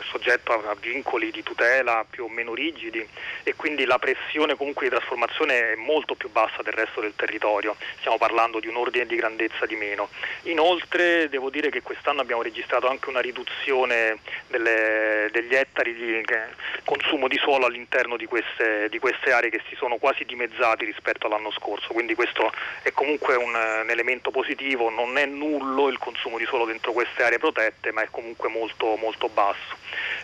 soggetto 0.03 0.51
a 0.51 0.75
vincoli 0.79 1.31
di 1.31 1.43
tutela 1.43 2.05
più 2.09 2.25
o 2.25 2.29
meno 2.29 2.53
rigidi 2.53 3.05
e 3.43 3.55
quindi 3.55 3.85
la 3.85 3.99
pressione 3.99 4.55
comunque 4.55 4.87
di 4.87 4.95
trasformazione 4.95 5.73
è 5.73 5.75
molto 5.75 6.15
più 6.15 6.29
bassa 6.29 6.61
del 6.61 6.73
resto 6.73 7.01
del 7.01 7.15
territorio, 7.15 7.75
stiamo 7.99 8.17
parlando 8.17 8.59
di 8.59 8.67
un 8.67 8.75
ordine 8.75 9.05
di 9.05 9.15
grandezza 9.15 9.65
di 9.65 9.75
meno. 9.75 10.09
Inoltre 10.43 11.29
devo 11.29 11.49
dire 11.49 11.69
che 11.69 11.81
quest'anno 11.81 12.21
abbiamo 12.21 12.41
registrato 12.41 12.87
anche 12.87 13.09
una 13.09 13.21
riduzione 13.21 14.19
delle, 14.47 15.29
degli 15.31 15.55
ettari 15.55 15.93
di 15.93 16.23
consumo 16.83 17.27
di 17.27 17.37
suolo 17.37 17.65
all'interno 17.65 18.17
di 18.17 18.25
queste, 18.25 18.89
di 18.89 18.99
queste, 18.99 19.31
aree 19.31 19.49
che 19.49 19.61
si 19.69 19.75
sono 19.75 19.97
quasi 19.97 20.25
dimezzati 20.25 20.85
rispetto 20.85 21.27
all'anno 21.27 21.51
scorso, 21.51 21.84
quindi 21.93 22.15
questo 22.15 22.51
è 22.81 22.91
comunque 22.91 23.35
un, 23.35 23.53
un 23.53 23.89
elemento 23.89 24.31
positivo, 24.31 24.89
non 24.89 25.17
è 25.17 25.25
nullo 25.25 25.87
il 25.87 25.97
consumo 25.97 26.37
di 26.37 26.45
suolo 26.45 26.65
dentro 26.65 26.91
queste 26.91 27.23
aree 27.23 27.39
protette 27.39 27.91
ma 27.91 28.01
è 28.01 28.07
comunque 28.11 28.49
molto, 28.49 28.95
molto 28.95 29.29
basso. 29.29 29.75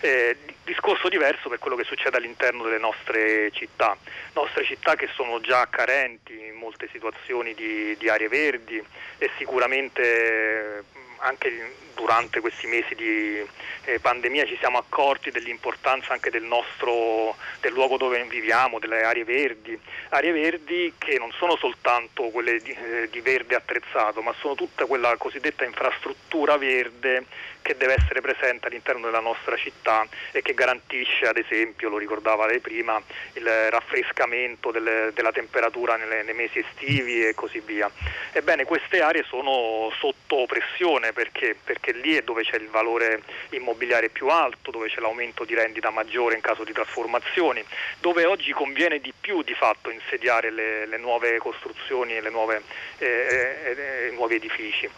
Eh, 0.01 0.35
discorso 0.63 1.09
diverso 1.09 1.49
per 1.49 1.59
quello 1.59 1.75
che 1.75 1.83
succede 1.83 2.17
all'interno 2.17 2.63
delle 2.63 2.77
nostre 2.77 3.51
città, 3.51 3.97
nostre 4.33 4.63
città 4.63 4.95
che 4.95 5.07
sono 5.13 5.41
già 5.41 5.67
carenti 5.69 6.33
in 6.33 6.55
molte 6.55 6.87
situazioni 6.91 7.53
di, 7.53 7.95
di 7.97 8.09
aree 8.09 8.27
verdi 8.27 8.83
e 9.17 9.29
sicuramente 9.37 10.83
anche 11.17 11.75
durante 12.01 12.39
questi 12.39 12.65
mesi 12.65 12.95
di 12.95 13.45
eh, 13.85 13.99
pandemia 13.99 14.45
ci 14.45 14.57
siamo 14.57 14.79
accorti 14.79 15.29
dell'importanza 15.29 16.13
anche 16.13 16.31
del 16.31 16.41
nostro 16.41 17.35
del 17.59 17.73
luogo 17.73 17.97
dove 17.97 18.23
viviamo, 18.23 18.79
delle 18.79 19.03
aree 19.03 19.23
verdi, 19.23 19.79
aree 20.09 20.31
verdi 20.31 20.93
che 20.97 21.19
non 21.19 21.31
sono 21.33 21.55
soltanto 21.57 22.23
quelle 22.29 22.57
di, 22.57 22.71
eh, 22.71 23.07
di 23.11 23.21
verde 23.21 23.53
attrezzato, 23.53 24.23
ma 24.23 24.33
sono 24.39 24.55
tutta 24.55 24.85
quella 24.85 25.15
cosiddetta 25.17 25.63
infrastruttura 25.63 26.57
verde 26.57 27.25
che 27.61 27.77
deve 27.77 27.95
essere 27.97 28.21
presente 28.21 28.67
all'interno 28.67 29.05
della 29.05 29.19
nostra 29.19 29.55
città 29.55 30.07
e 30.31 30.41
che 30.41 30.53
garantisce 30.53 31.27
ad 31.27 31.37
esempio, 31.37 31.89
lo 31.89 31.97
ricordava 31.97 32.47
lei 32.47 32.59
prima, 32.59 33.01
il 33.33 33.45
raffrescamento 33.69 34.71
delle, 34.71 35.11
della 35.13 35.31
temperatura 35.31 35.95
nelle, 35.95 36.23
nei 36.23 36.33
mesi 36.33 36.59
estivi 36.59 37.25
e 37.25 37.33
così 37.35 37.59
via. 37.59 37.89
Ebbene 38.31 38.65
queste 38.65 39.01
aree 39.01 39.23
sono 39.23 39.91
sotto 39.99 40.45
pressione 40.47 41.13
perché, 41.13 41.55
perché 41.63 41.90
lì 41.93 42.15
è 42.15 42.21
dove 42.21 42.43
c'è 42.43 42.57
il 42.57 42.67
valore 42.67 43.21
immobiliare 43.49 44.09
più 44.09 44.27
alto, 44.27 44.71
dove 44.71 44.87
c'è 44.87 44.99
l'aumento 44.99 45.43
di 45.45 45.53
rendita 45.53 45.89
maggiore 45.89 46.35
in 46.35 46.41
caso 46.41 46.63
di 46.63 46.73
trasformazioni, 46.73 47.63
dove 47.99 48.25
oggi 48.25 48.51
conviene 48.51 48.99
di 48.99 49.13
più 49.19 49.41
di 49.43 49.53
fatto 49.53 49.89
insediare 49.89 50.51
le, 50.51 50.85
le 50.85 50.97
nuove 50.97 51.37
costruzioni 51.37 52.13
e 52.13 52.21
eh, 52.21 52.61
eh, 52.97 54.07
eh, 54.07 54.11
nuovi 54.11 54.35
edifici. 54.35 54.89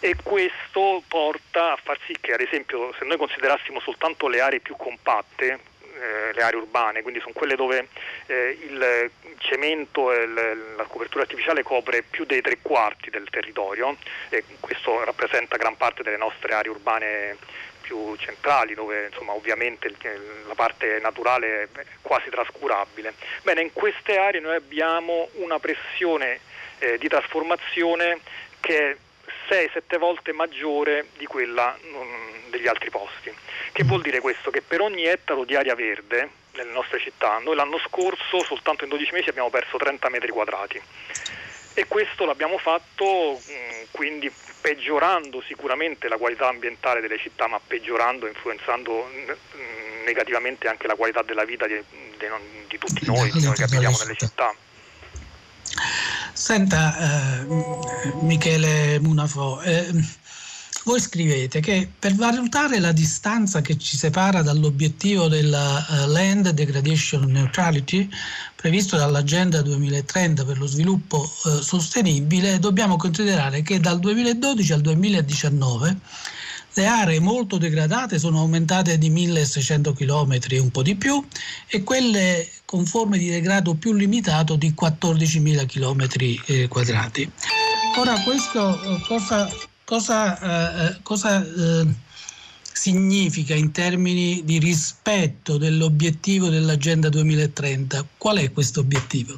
E 0.00 0.16
questo 0.22 1.02
porta 1.06 1.72
a 1.72 1.78
far 1.82 1.98
sì 2.06 2.16
che 2.20 2.32
ad 2.32 2.40
esempio 2.40 2.92
se 2.98 3.04
noi 3.04 3.16
considerassimo 3.16 3.80
soltanto 3.80 4.28
le 4.28 4.40
aree 4.40 4.60
più 4.60 4.76
compatte, 4.76 5.70
eh, 6.02 6.32
le 6.32 6.42
aree 6.42 6.58
urbane, 6.58 7.02
quindi 7.02 7.20
sono 7.20 7.32
quelle 7.32 7.54
dove 7.54 7.88
eh, 8.26 8.58
il 8.60 9.10
cemento 9.38 10.12
e 10.12 10.26
la 10.26 10.84
copertura 10.88 11.22
artificiale 11.22 11.62
copre 11.62 12.02
più 12.02 12.24
dei 12.24 12.40
tre 12.40 12.58
quarti 12.60 13.10
del 13.10 13.28
territorio 13.30 13.96
e 14.28 14.42
questo 14.60 15.04
rappresenta 15.04 15.56
gran 15.56 15.76
parte 15.76 16.02
delle 16.02 16.16
nostre 16.16 16.54
aree 16.54 16.70
urbane 16.70 17.36
più 17.82 18.16
centrali 18.16 18.74
dove 18.74 19.06
insomma, 19.06 19.32
ovviamente 19.32 19.92
la 20.46 20.54
parte 20.54 20.98
naturale 21.00 21.68
è 21.72 21.84
quasi 22.00 22.30
trascurabile. 22.30 23.14
Bene, 23.42 23.60
in 23.60 23.72
queste 23.72 24.16
aree 24.18 24.40
noi 24.40 24.56
abbiamo 24.56 25.28
una 25.34 25.58
pressione 25.58 26.40
eh, 26.78 26.98
di 26.98 27.08
trasformazione 27.08 28.20
che 28.60 28.90
è 28.90 28.96
6-7 29.48 29.98
volte 29.98 30.32
maggiore 30.32 31.06
di 31.16 31.26
quella 31.26 31.76
um, 31.92 32.31
degli 32.52 32.68
altri 32.68 32.90
posti. 32.90 33.34
Che 33.72 33.82
vuol 33.84 34.02
dire 34.02 34.20
questo? 34.20 34.50
Che 34.50 34.62
per 34.62 34.80
ogni 34.80 35.04
ettaro 35.04 35.44
di 35.44 35.56
aria 35.56 35.74
verde 35.74 36.30
nelle 36.52 36.70
nostre 36.70 37.00
città, 37.00 37.38
noi 37.38 37.56
l'anno 37.56 37.78
scorso 37.78 38.44
soltanto 38.44 38.84
in 38.84 38.90
12 38.90 39.12
mesi 39.12 39.28
abbiamo 39.28 39.50
perso 39.50 39.76
30 39.76 40.08
metri 40.10 40.30
quadrati 40.30 40.80
e 41.74 41.86
questo 41.86 42.26
l'abbiamo 42.26 42.58
fatto 42.58 43.40
mm, 43.40 43.84
quindi 43.90 44.30
peggiorando 44.60 45.42
sicuramente 45.46 46.06
la 46.08 46.16
qualità 46.16 46.48
ambientale 46.48 47.00
delle 47.00 47.18
città, 47.18 47.48
ma 47.48 47.58
peggiorando, 47.64 48.26
influenzando 48.26 49.08
mm, 49.10 50.04
negativamente 50.04 50.68
anche 50.68 50.86
la 50.86 50.94
qualità 50.94 51.22
della 51.22 51.44
vita 51.44 51.66
di, 51.66 51.74
di, 52.18 52.26
di 52.68 52.78
tutti 52.78 53.06
noi, 53.06 53.30
di 53.30 53.42
noi 53.42 53.54
che 53.54 53.64
abitiamo 53.64 53.96
nelle 53.98 54.16
città. 54.16 54.54
Senta 56.34 56.96
eh, 56.98 57.46
Michele 58.20 58.98
Munafo, 59.00 59.60
eh, 59.62 59.86
voi 60.84 61.00
scrivete 61.00 61.60
che 61.60 61.88
per 61.96 62.14
valutare 62.14 62.78
la 62.80 62.92
distanza 62.92 63.60
che 63.60 63.78
ci 63.78 63.96
separa 63.96 64.42
dall'obiettivo 64.42 65.28
della 65.28 65.84
uh, 65.88 66.10
Land 66.10 66.50
Degradation 66.50 67.24
Neutrality 67.30 68.08
previsto 68.56 68.96
dall'Agenda 68.96 69.62
2030 69.62 70.44
per 70.44 70.58
lo 70.58 70.66
sviluppo 70.66 71.30
uh, 71.44 71.60
sostenibile, 71.60 72.58
dobbiamo 72.58 72.96
considerare 72.96 73.62
che 73.62 73.80
dal 73.80 74.00
2012 74.00 74.72
al 74.72 74.80
2019 74.80 75.96
le 76.74 76.86
aree 76.86 77.20
molto 77.20 77.58
degradate 77.58 78.18
sono 78.18 78.38
aumentate 78.38 78.96
di 78.98 79.10
1600 79.10 79.92
km 79.92 80.38
e 80.48 80.58
un 80.58 80.70
po' 80.70 80.82
di 80.82 80.96
più 80.96 81.22
e 81.66 81.82
quelle 81.82 82.48
con 82.64 82.86
forme 82.86 83.18
di 83.18 83.28
degrado 83.28 83.74
più 83.74 83.92
limitato 83.92 84.56
di 84.56 84.74
14.000 84.78 85.66
km 85.66 86.06
eh, 86.46 86.68
quadrati. 86.68 87.30
Ora 87.98 88.18
questo 88.22 88.78
cosa 89.06 89.46
cosa, 89.92 90.38
eh, 90.40 90.86
eh, 90.86 90.96
cosa 91.02 91.44
eh, 91.44 91.84
significa 92.62 93.52
in 93.52 93.72
termini 93.72 94.40
di 94.42 94.58
rispetto 94.58 95.58
dell'obiettivo 95.58 96.48
dell'Agenda 96.48 97.10
2030? 97.10 98.02
Qual 98.16 98.38
è 98.38 98.50
questo 98.52 98.80
obiettivo? 98.80 99.34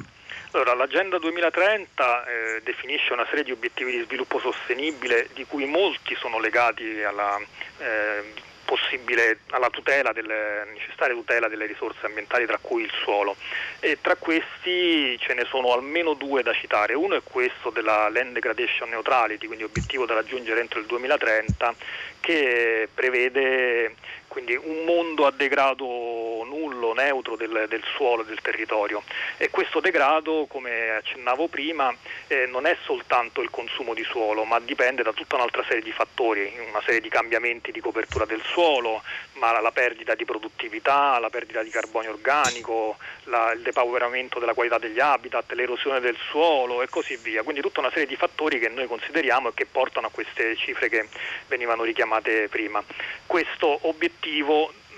Allora, 0.51 0.73
l'Agenda 0.73 1.19
2030 1.19 2.25
eh, 2.25 2.61
definisce 2.63 3.11
una 3.11 3.25
serie 3.27 3.43
di 3.43 3.51
obiettivi 3.51 3.91
di 3.97 4.03
sviluppo 4.05 4.39
sostenibile 4.39 5.27
di 5.33 5.43
cui 5.43 5.65
molti 5.65 6.15
sono 6.17 6.39
legati 6.39 7.03
alla 7.03 7.37
eh, 7.79 8.23
possibile 8.65 9.39
alla 9.51 9.69
tutela 9.69 10.11
delle, 10.11 10.65
necessaria 10.73 11.15
tutela 11.15 11.47
delle 11.47 11.65
risorse 11.65 12.05
ambientali, 12.05 12.45
tra 12.45 12.57
cui 12.59 12.83
il 12.83 12.91
suolo. 13.03 13.35
E 13.79 13.99
tra 14.01 14.15
questi 14.15 15.17
ce 15.19 15.33
ne 15.33 15.45
sono 15.45 15.71
almeno 15.71 16.13
due 16.13 16.43
da 16.43 16.53
citare. 16.53 16.93
Uno 16.93 17.15
è 17.15 17.21
questo 17.23 17.69
della 17.69 18.09
Land 18.09 18.33
Degradation 18.33 18.89
Neutrality, 18.89 19.45
quindi 19.45 19.63
obiettivo 19.63 20.05
da 20.05 20.15
raggiungere 20.15 20.59
entro 20.59 20.79
il 20.79 20.85
2030, 20.85 21.75
che 22.19 22.89
prevede 22.93 23.95
quindi 24.35 24.53
un 24.57 24.83
mondo 24.83 25.25
a 25.25 25.31
degrado 25.31 25.85
nullo, 25.85 26.93
neutro 26.93 27.37
del, 27.37 27.67
del 27.69 27.83
suolo 27.95 28.23
e 28.23 28.25
del 28.25 28.41
territorio. 28.41 29.01
E 29.37 29.49
questo 29.49 29.79
degrado, 29.79 30.45
come 30.49 30.89
accennavo 30.89 31.47
prima, 31.47 31.95
eh, 32.27 32.45
non 32.45 32.65
è 32.65 32.75
soltanto 32.83 33.41
il 33.41 33.49
consumo 33.49 33.93
di 33.93 34.03
suolo, 34.03 34.43
ma 34.43 34.59
dipende 34.59 35.03
da 35.03 35.13
tutta 35.13 35.35
un'altra 35.35 35.63
serie 35.63 35.81
di 35.81 35.93
fattori, 35.93 36.51
una 36.67 36.81
serie 36.83 36.99
di 36.99 37.07
cambiamenti 37.07 37.71
di 37.71 37.79
copertura 37.79 38.25
del 38.25 38.41
suolo, 38.43 39.03
ma 39.35 39.57
la 39.61 39.71
perdita 39.71 40.15
di 40.15 40.25
produttività, 40.25 41.17
la 41.17 41.29
perdita 41.29 41.63
di 41.63 41.69
carbonio 41.69 42.11
organico, 42.11 42.97
la, 43.25 43.53
il 43.53 43.61
depauperamento 43.61 44.39
della 44.39 44.53
qualità 44.53 44.77
degli 44.77 44.99
habitat, 44.99 45.49
l'erosione 45.53 46.01
del 46.01 46.17
suolo 46.29 46.81
e 46.81 46.89
così 46.89 47.15
via. 47.15 47.41
Quindi 47.43 47.61
tutta 47.61 47.79
una 47.79 47.89
serie 47.89 48.05
di 48.05 48.17
fattori 48.17 48.59
che 48.59 48.67
noi 48.67 48.87
consideriamo 48.87 49.47
e 49.47 49.53
che 49.53 49.65
portano 49.65 50.07
a 50.07 50.09
queste 50.09 50.57
cifre 50.57 50.89
che 50.89 51.07
venivano 51.47 51.83
richiamate 51.83 52.49
prima. 52.49 52.83
Questo 53.25 53.79
obiettivo 53.83 54.23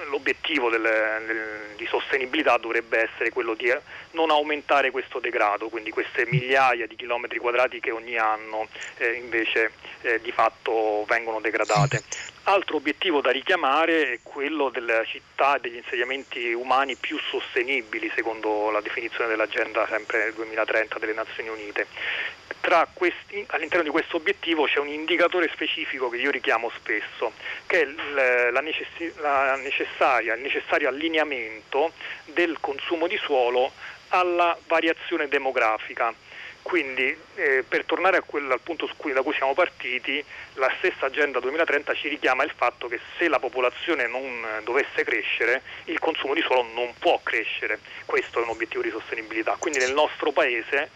l'obiettivo 0.10 0.70
del, 0.70 0.82
del, 0.82 1.76
di 1.76 1.86
sostenibilità 1.88 2.58
dovrebbe 2.58 3.10
essere 3.10 3.32
quello 3.32 3.54
di 3.54 3.74
non 4.12 4.30
aumentare 4.30 4.92
questo 4.92 5.20
degrado, 5.20 5.70
quindi 5.70 5.90
queste 5.90 6.26
migliaia 6.28 6.88
di 6.88 6.96
chilometri 6.96 7.40
quadrati 7.40 7.80
che 7.80 7.92
ogni 7.92 8.18
anno 8.18 8.68
eh, 8.98 9.14
invece 9.14 9.72
eh, 10.02 10.22
di 10.22 10.32
fatto 10.32 11.06
vengono 11.08 11.40
degradate. 11.40 12.04
Altro 12.50 12.78
obiettivo 12.78 13.20
da 13.20 13.30
richiamare 13.32 14.14
è 14.14 14.20
quello 14.24 14.70
della 14.70 15.04
città 15.04 15.58
e 15.58 15.60
degli 15.60 15.76
insediamenti 15.76 16.54
umani 16.54 16.96
più 16.96 17.20
sostenibili, 17.30 18.10
secondo 18.16 18.70
la 18.72 18.80
definizione 18.80 19.28
dell'agenda 19.28 19.86
sempre 19.86 20.32
2030 20.34 20.98
delle 20.98 21.12
Nazioni 21.12 21.50
Unite. 21.50 21.88
Questi, 22.94 23.46
all'interno 23.50 23.84
di 23.84 23.90
questo 23.90 24.16
obiettivo 24.16 24.64
c'è 24.64 24.80
un 24.80 24.88
indicatore 24.88 25.50
specifico 25.54 26.10
che 26.10 26.18
io 26.18 26.32
richiamo 26.32 26.72
spesso, 26.76 27.34
che 27.66 27.82
è 27.82 28.50
la 28.50 28.62
necessaria, 28.62 30.34
il 30.34 30.42
necessario 30.42 30.88
allineamento 30.88 31.92
del 32.26 32.58
consumo 32.62 33.08
di 33.08 33.18
suolo 33.18 33.74
alla 34.10 34.58
variazione 34.68 35.28
demografica. 35.28 36.14
Quindi 36.68 37.18
eh, 37.36 37.64
per 37.66 37.86
tornare 37.86 38.20
quel, 38.26 38.52
al 38.52 38.60
punto 38.60 38.90
cui, 38.98 39.14
da 39.14 39.22
cui 39.22 39.34
siamo 39.34 39.54
partiti, 39.54 40.22
la 40.56 40.70
stessa 40.80 41.06
Agenda 41.06 41.40
2030 41.40 41.94
ci 41.94 42.10
richiama 42.10 42.44
il 42.44 42.52
fatto 42.54 42.90
che 42.90 43.00
se 43.18 43.30
la 43.30 43.40
popolazione 43.40 44.06
non 44.06 44.22
eh, 44.44 44.64
dovesse 44.64 45.06
crescere, 45.06 45.62
il 45.86 45.98
consumo 46.00 46.34
di 46.34 46.42
suolo 46.42 46.64
non 46.74 46.94
può 47.00 47.22
crescere. 47.24 47.80
Questo 48.04 48.42
è 48.42 48.44
un 48.44 48.50
obiettivo 48.50 48.84
di 48.84 48.90
sostenibilità. 48.90 49.56
Quindi 49.58 49.80
nel 49.80 49.94
nostro 49.94 50.34
Paese 50.34 50.90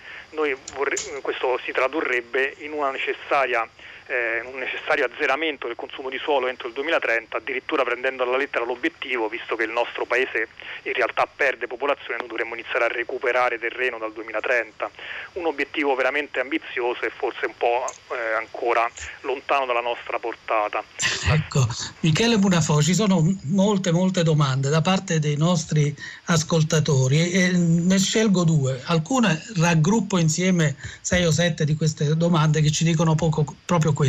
vorre- 0.73 0.99
questo 1.21 1.57
si 1.63 1.71
tradurrebbe 1.71 2.55
in 2.57 2.73
una 2.73 2.91
necessaria 2.91 3.65
eh, 4.11 4.41
un 4.43 4.59
necessario 4.59 5.05
azzeramento 5.05 5.67
del 5.67 5.77
consumo 5.77 6.09
di 6.09 6.17
suolo 6.17 6.47
entro 6.47 6.67
il 6.67 6.73
2030, 6.73 7.37
addirittura 7.37 7.83
prendendo 7.83 8.23
alla 8.23 8.35
lettera 8.35 8.65
l'obiettivo, 8.65 9.29
visto 9.29 9.55
che 9.55 9.63
il 9.63 9.71
nostro 9.71 10.05
paese 10.05 10.49
in 10.83 10.93
realtà 10.93 11.25
perde 11.33 11.67
popolazione, 11.67 12.17
noi 12.17 12.27
dovremmo 12.27 12.55
iniziare 12.55 12.85
a 12.85 12.87
recuperare 12.89 13.57
terreno 13.57 13.97
dal 13.97 14.11
2030. 14.11 14.91
Un 15.33 15.45
obiettivo 15.45 15.95
veramente 15.95 16.41
ambizioso 16.41 17.03
e 17.03 17.09
forse 17.09 17.45
un 17.45 17.55
po' 17.55 17.85
eh, 18.11 18.33
ancora 18.33 18.89
lontano 19.21 19.65
dalla 19.65 19.81
nostra 19.81 20.19
portata. 20.19 20.83
Ecco, 21.31 21.65
Michele 22.01 22.37
Bunafò, 22.37 22.81
ci 22.81 22.93
sono 22.93 23.23
molte 23.43 23.91
molte 23.91 24.21
domande 24.21 24.67
da 24.67 24.81
parte 24.81 25.19
dei 25.19 25.37
nostri 25.37 25.95
ascoltatori 26.25 27.31
e 27.31 27.51
ne 27.51 27.97
scelgo 27.97 28.43
due. 28.43 28.81
Alcune 28.85 29.41
raggruppo 29.55 30.17
insieme 30.17 30.75
sei 30.99 31.25
o 31.25 31.31
sette 31.31 31.63
di 31.63 31.75
queste 31.75 32.17
domande 32.17 32.59
che 32.61 32.69
ci 32.69 32.83
dicono 32.83 33.15
poco, 33.15 33.45
proprio 33.63 33.93
questo, 33.93 34.00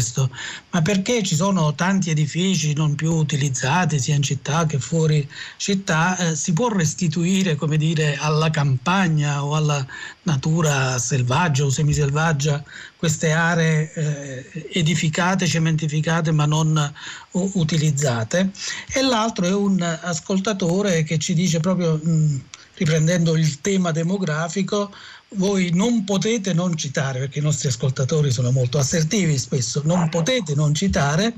ma 0.71 0.83
perché 0.83 1.23
ci 1.23 1.35
sono 1.35 1.75
tanti 1.75 2.11
edifici 2.11 2.73
non 2.75 2.95
più 2.95 3.13
utilizzati 3.13 3.99
sia 3.99 4.15
in 4.15 4.23
città 4.23 4.67
che 4.67 4.79
fuori 4.79 5.29
città, 5.57 6.17
eh, 6.17 6.37
si 6.37 6.53
può 6.53 6.69
restituire 6.69 7.57
come 7.57 7.77
dire, 7.77 8.17
alla 8.19 8.51
campagna 8.51 9.45
o 9.45 9.55
alla 9.55 9.85
natura 10.23 10.99
selvaggia 10.99 11.65
o 11.65 11.71
semiselvaggia 11.71 12.63
queste 12.97 13.33
aree 13.33 13.93
eh, 13.95 14.69
edificate, 14.75 15.47
cementificate 15.47 16.31
ma 16.31 16.47
non 16.47 16.93
uh, 17.33 17.51
utilizzate. 17.55 18.51
E 18.93 19.03
l'altro 19.03 19.47
è 19.47 19.53
un 19.53 19.83
ascoltatore 19.83 21.03
che 21.03 21.19
ci 21.19 21.35
dice 21.35 21.59
proprio, 21.59 21.99
mh, 22.01 22.41
riprendendo 22.75 23.37
il 23.37 23.61
tema 23.61 23.91
demografico, 23.91 24.95
voi 25.35 25.71
non 25.73 26.05
potete 26.05 26.53
non 26.53 26.77
citare, 26.77 27.21
perché 27.21 27.39
i 27.39 27.43
nostri 27.43 27.69
ascoltatori 27.69 28.31
sono 28.31 28.51
molto 28.51 28.79
assertivi 28.79 29.39
spesso, 29.39 29.83
non 29.85 30.09
potete 30.09 30.55
non 30.55 30.75
citare 30.75 31.35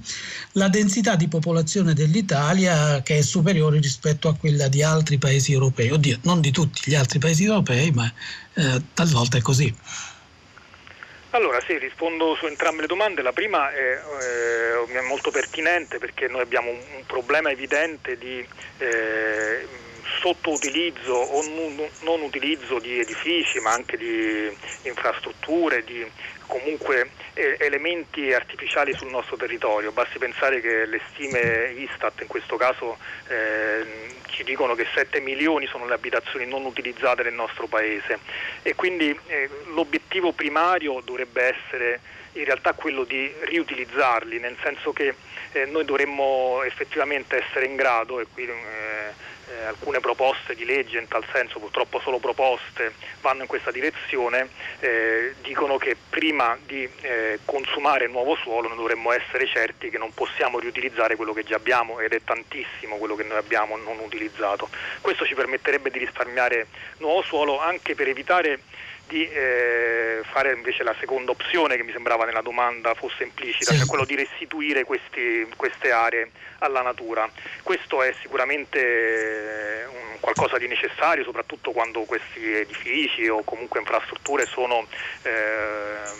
la 0.52 0.68
densità 0.68 1.16
di 1.16 1.28
popolazione 1.28 1.94
dell'Italia 1.94 3.02
che 3.02 3.18
è 3.18 3.22
superiore 3.22 3.78
rispetto 3.78 4.28
a 4.28 4.36
quella 4.36 4.68
di 4.68 4.82
altri 4.82 5.18
paesi 5.18 5.52
europei. 5.52 5.90
Oddio, 5.90 6.18
non 6.22 6.40
di 6.40 6.50
tutti 6.50 6.82
gli 6.84 6.94
altri 6.94 7.18
paesi 7.18 7.44
europei, 7.44 7.90
ma 7.90 8.10
eh, 8.54 8.82
talvolta 8.94 9.38
è 9.38 9.40
così. 9.40 9.74
Allora 11.30 11.60
sì, 11.66 11.76
rispondo 11.78 12.36
su 12.36 12.46
entrambe 12.46 12.82
le 12.82 12.86
domande. 12.86 13.20
La 13.20 13.32
prima 13.32 13.72
è, 13.72 14.00
eh, 14.94 15.00
molto 15.00 15.32
pertinente 15.32 15.98
perché 15.98 16.28
noi 16.28 16.40
abbiamo 16.40 16.70
un, 16.70 16.76
un 16.76 17.06
problema 17.06 17.50
evidente 17.50 18.16
di 18.16 18.46
eh, 18.78 19.66
sottoutilizzo 20.20 21.12
o 21.12 21.42
non 22.02 22.22
utilizzo 22.22 22.78
di 22.78 22.98
edifici 22.98 23.60
ma 23.60 23.72
anche 23.72 23.96
di 23.96 24.50
infrastrutture, 24.82 25.84
di 25.84 26.04
comunque 26.46 27.10
elementi 27.34 28.32
artificiali 28.32 28.92
sul 28.94 29.10
nostro 29.10 29.36
territorio. 29.36 29.92
Basti 29.92 30.18
pensare 30.18 30.60
che 30.60 30.86
le 30.86 31.00
stime 31.10 31.72
Istat 31.76 32.20
in 32.20 32.26
questo 32.26 32.56
caso 32.56 32.96
eh, 33.28 34.12
ci 34.26 34.44
dicono 34.44 34.74
che 34.74 34.86
7 34.94 35.20
milioni 35.20 35.66
sono 35.66 35.86
le 35.86 35.94
abitazioni 35.94 36.46
non 36.46 36.64
utilizzate 36.64 37.22
nel 37.22 37.34
nostro 37.34 37.66
paese 37.66 38.18
e 38.62 38.74
quindi 38.74 39.18
eh, 39.26 39.48
l'obiettivo 39.74 40.32
primario 40.32 41.00
dovrebbe 41.04 41.42
essere 41.42 42.00
in 42.34 42.44
realtà 42.44 42.72
quello 42.72 43.04
di 43.04 43.32
riutilizzarli, 43.42 44.38
nel 44.40 44.56
senso 44.62 44.92
che 44.92 45.14
eh, 45.52 45.66
noi 45.66 45.84
dovremmo 45.84 46.62
effettivamente 46.64 47.44
essere 47.44 47.66
in 47.66 47.76
grado, 47.76 48.18
e 48.18 48.26
qui 48.32 48.48
eh, 49.48 49.64
alcune 49.64 50.00
proposte 50.00 50.54
di 50.54 50.64
legge, 50.64 50.98
in 50.98 51.08
tal 51.08 51.24
senso 51.32 51.58
purtroppo 51.58 52.00
solo 52.00 52.18
proposte, 52.18 52.94
vanno 53.20 53.42
in 53.42 53.48
questa 53.48 53.70
direzione, 53.70 54.48
eh, 54.80 55.34
dicono 55.42 55.76
che 55.76 55.96
prima 56.08 56.56
di 56.64 56.88
eh, 57.00 57.40
consumare 57.44 58.06
nuovo 58.08 58.36
suolo 58.36 58.68
noi 58.68 58.76
dovremmo 58.76 59.12
essere 59.12 59.46
certi 59.46 59.90
che 59.90 59.98
non 59.98 60.12
possiamo 60.14 60.58
riutilizzare 60.58 61.16
quello 61.16 61.32
che 61.32 61.44
già 61.44 61.56
abbiamo 61.56 62.00
ed 62.00 62.12
è 62.12 62.20
tantissimo 62.22 62.96
quello 62.96 63.14
che 63.14 63.24
noi 63.24 63.38
abbiamo 63.38 63.76
non 63.76 63.98
utilizzato. 63.98 64.68
Questo 65.00 65.24
ci 65.24 65.34
permetterebbe 65.34 65.90
di 65.90 65.98
risparmiare 65.98 66.66
nuovo 66.98 67.22
suolo 67.22 67.60
anche 67.60 67.94
per 67.94 68.08
evitare 68.08 68.60
di 69.14 69.28
eh, 69.28 70.22
fare 70.24 70.52
invece 70.54 70.82
la 70.82 70.94
seconda 70.98 71.30
opzione 71.30 71.76
che 71.76 71.84
mi 71.84 71.92
sembrava 71.92 72.24
nella 72.24 72.40
domanda 72.40 72.94
fosse 72.94 73.22
implicita, 73.22 73.70
sì. 73.70 73.78
cioè 73.78 73.86
quello 73.86 74.04
di 74.04 74.16
restituire 74.16 74.82
questi, 74.82 75.46
queste 75.54 75.92
aree 75.92 76.32
alla 76.58 76.82
natura. 76.82 77.30
Questo 77.62 78.02
è 78.02 78.12
sicuramente 78.20 79.86
un, 79.88 80.18
qualcosa 80.18 80.58
di 80.58 80.66
necessario, 80.66 81.22
soprattutto 81.22 81.70
quando 81.70 82.00
questi 82.02 82.54
edifici 82.54 83.28
o 83.28 83.44
comunque 83.44 83.78
infrastrutture 83.78 84.46
sono 84.46 84.84
eh, 85.22 85.30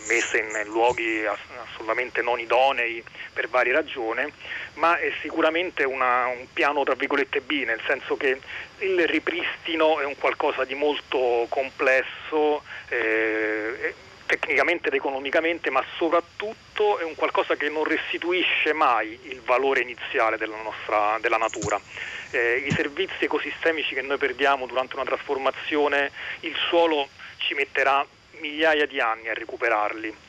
messe 0.07 0.39
in 0.39 0.69
luoghi 0.69 1.25
assolutamente 1.25 2.23
non 2.23 2.39
idonei 2.39 3.03
per 3.33 3.49
varie 3.49 3.73
ragioni, 3.73 4.23
ma 4.75 4.99
è 4.99 5.13
sicuramente 5.21 5.85
una, 5.85 6.27
un 6.27 6.47
piano 6.53 6.83
tra 6.85 6.95
virgolette 6.95 7.41
B, 7.41 7.65
nel 7.65 7.81
senso 7.87 8.17
che 8.17 8.41
il 8.79 9.07
ripristino 9.07 10.01
è 10.01 10.05
un 10.05 10.17
qualcosa 10.19 10.65
di 10.65 10.75
molto 10.75 11.47
complesso. 11.49 12.63
Eh, 12.89 13.95
tecnicamente 14.27 14.89
ed 14.89 14.95
economicamente, 14.95 15.71
ma 15.71 15.85
soprattutto 15.97 16.99
è 16.99 17.05
un 17.05 17.15
qualcosa 17.15 17.57
che 17.57 17.69
non 17.69 17.85
restituisce 17.85 18.73
mai 18.73 19.19
il 19.25 19.41
valore 19.43 19.81
iniziale 19.81 20.37
della, 20.39 20.57
nostra, 20.63 21.19
della 21.21 21.37
natura. 21.37 21.81
Eh, 22.31 22.65
I 22.67 22.73
servizi 22.73 23.25
ecosistemici 23.25 23.95
che 23.95 24.03
noi 24.03 24.17
perdiamo 24.17 24.67
durante 24.67 24.97
una 24.97 25.05
trasformazione, 25.05 26.11
il 26.41 26.57
suolo 26.69 27.09
ci 27.37 27.55
metterà 27.55 28.05
migliaia 28.41 28.87
di 28.87 28.99
anni 28.99 29.29
a 29.29 29.35
recuperarli 29.35 30.24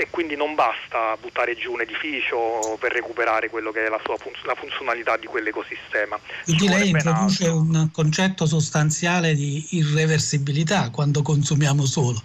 e 0.00 0.08
quindi 0.08 0.34
non 0.34 0.54
basta 0.54 1.14
buttare 1.20 1.54
giù 1.56 1.72
un 1.72 1.82
edificio 1.82 2.78
per 2.80 2.90
recuperare 2.90 3.50
quello 3.50 3.70
che 3.70 3.84
è 3.84 3.88
la, 3.90 4.00
sua 4.02 4.16
fun- 4.16 4.32
la 4.44 4.54
funzionalità 4.54 5.18
di 5.18 5.26
quell'ecosistema. 5.26 6.18
Quindi 6.44 6.68
lei 6.68 6.88
introduce 6.88 7.46
un 7.48 7.90
concetto 7.92 8.46
sostanziale 8.46 9.34
di 9.34 9.62
irreversibilità 9.72 10.88
quando 10.88 11.20
consumiamo 11.20 11.84
suolo 11.84 12.18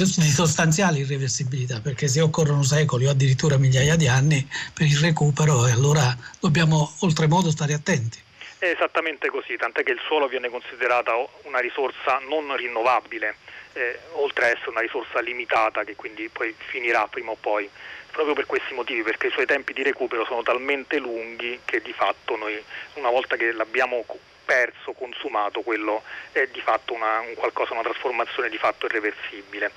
di 0.00 0.30
sostanziale 0.30 1.00
irreversibilità, 1.00 1.80
perché 1.82 2.08
se 2.08 2.22
occorrono 2.22 2.62
secoli 2.62 3.04
o 3.04 3.10
addirittura 3.10 3.58
migliaia 3.58 3.96
di 3.96 4.08
anni 4.08 4.48
per 4.72 4.86
il 4.86 4.96
recupero, 4.96 5.66
e 5.66 5.72
allora 5.72 6.16
dobbiamo 6.38 6.94
oltremodo 7.00 7.50
stare 7.50 7.74
attenti. 7.74 8.18
È 8.56 8.64
esattamente 8.64 9.28
così, 9.28 9.56
tant'è 9.56 9.82
che 9.82 9.92
il 9.92 10.00
suolo 10.06 10.26
viene 10.26 10.48
considerata 10.48 11.12
una 11.42 11.58
risorsa 11.58 12.18
non 12.30 12.56
rinnovabile, 12.56 13.36
eh, 13.74 13.98
oltre 14.12 14.46
a 14.46 14.48
essere 14.48 14.70
una 14.70 14.80
risorsa 14.80 15.20
limitata 15.20 15.84
che 15.84 15.96
quindi 15.96 16.28
poi 16.28 16.54
finirà 16.56 17.06
prima 17.08 17.30
o 17.30 17.36
poi, 17.40 17.68
proprio 18.10 18.34
per 18.34 18.46
questi 18.46 18.74
motivi, 18.74 19.02
perché 19.02 19.28
i 19.28 19.30
suoi 19.30 19.46
tempi 19.46 19.72
di 19.72 19.82
recupero 19.82 20.24
sono 20.24 20.42
talmente 20.42 20.98
lunghi 20.98 21.60
che 21.64 21.80
di 21.80 21.92
fatto 21.92 22.36
noi 22.36 22.62
una 22.94 23.10
volta 23.10 23.36
che 23.36 23.52
l'abbiamo 23.52 24.04
perso, 24.44 24.92
consumato, 24.92 25.60
quello 25.60 26.02
è 26.32 26.48
di 26.50 26.60
fatto 26.60 26.92
una, 26.92 27.20
un 27.20 27.34
qualcosa, 27.34 27.72
una 27.72 27.82
trasformazione 27.82 28.48
di 28.48 28.58
fatto 28.58 28.86
irreversibile. 28.86 29.70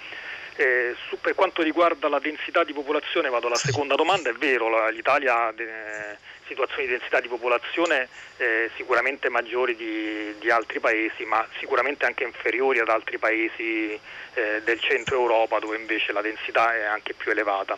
Eh, 0.56 0.96
su, 1.08 1.20
per 1.20 1.36
quanto 1.36 1.62
riguarda 1.62 2.10
la 2.10 2.20
densità 2.20 2.64
di 2.64 2.74
popolazione, 2.74 3.30
vado 3.30 3.48
alla 3.48 3.56
seconda 3.56 3.94
domanda, 3.96 4.32
è 4.32 4.34
vero, 4.34 4.70
la, 4.70 4.90
l'Italia 4.90 5.54
eh, 5.54 6.18
situazioni 6.48 6.86
di 6.86 6.92
densità 6.92 7.20
di 7.20 7.28
popolazione 7.28 8.08
eh, 8.38 8.70
sicuramente 8.76 9.30
maggiori 9.30 9.76
di, 9.76 10.36
di, 10.40 10.50
altri 10.50 10.80
paesi, 10.80 11.26
ma 11.26 11.46
sicuramente 11.60 12.06
anche 12.06 12.24
inferiori 12.24 12.80
ad 12.80 12.90
altri 12.90 13.18
paesi 13.18 14.00
eh, 14.34 14.62
del 14.64 14.80
centro 14.80 15.16
Europa 15.16 15.60
dove 15.60 15.78
invece 15.78 16.12
la 16.12 16.22
densità 16.22 16.76
è 16.76 16.84
anche 16.84 17.14
più 17.14 17.32
elevata. 17.32 17.78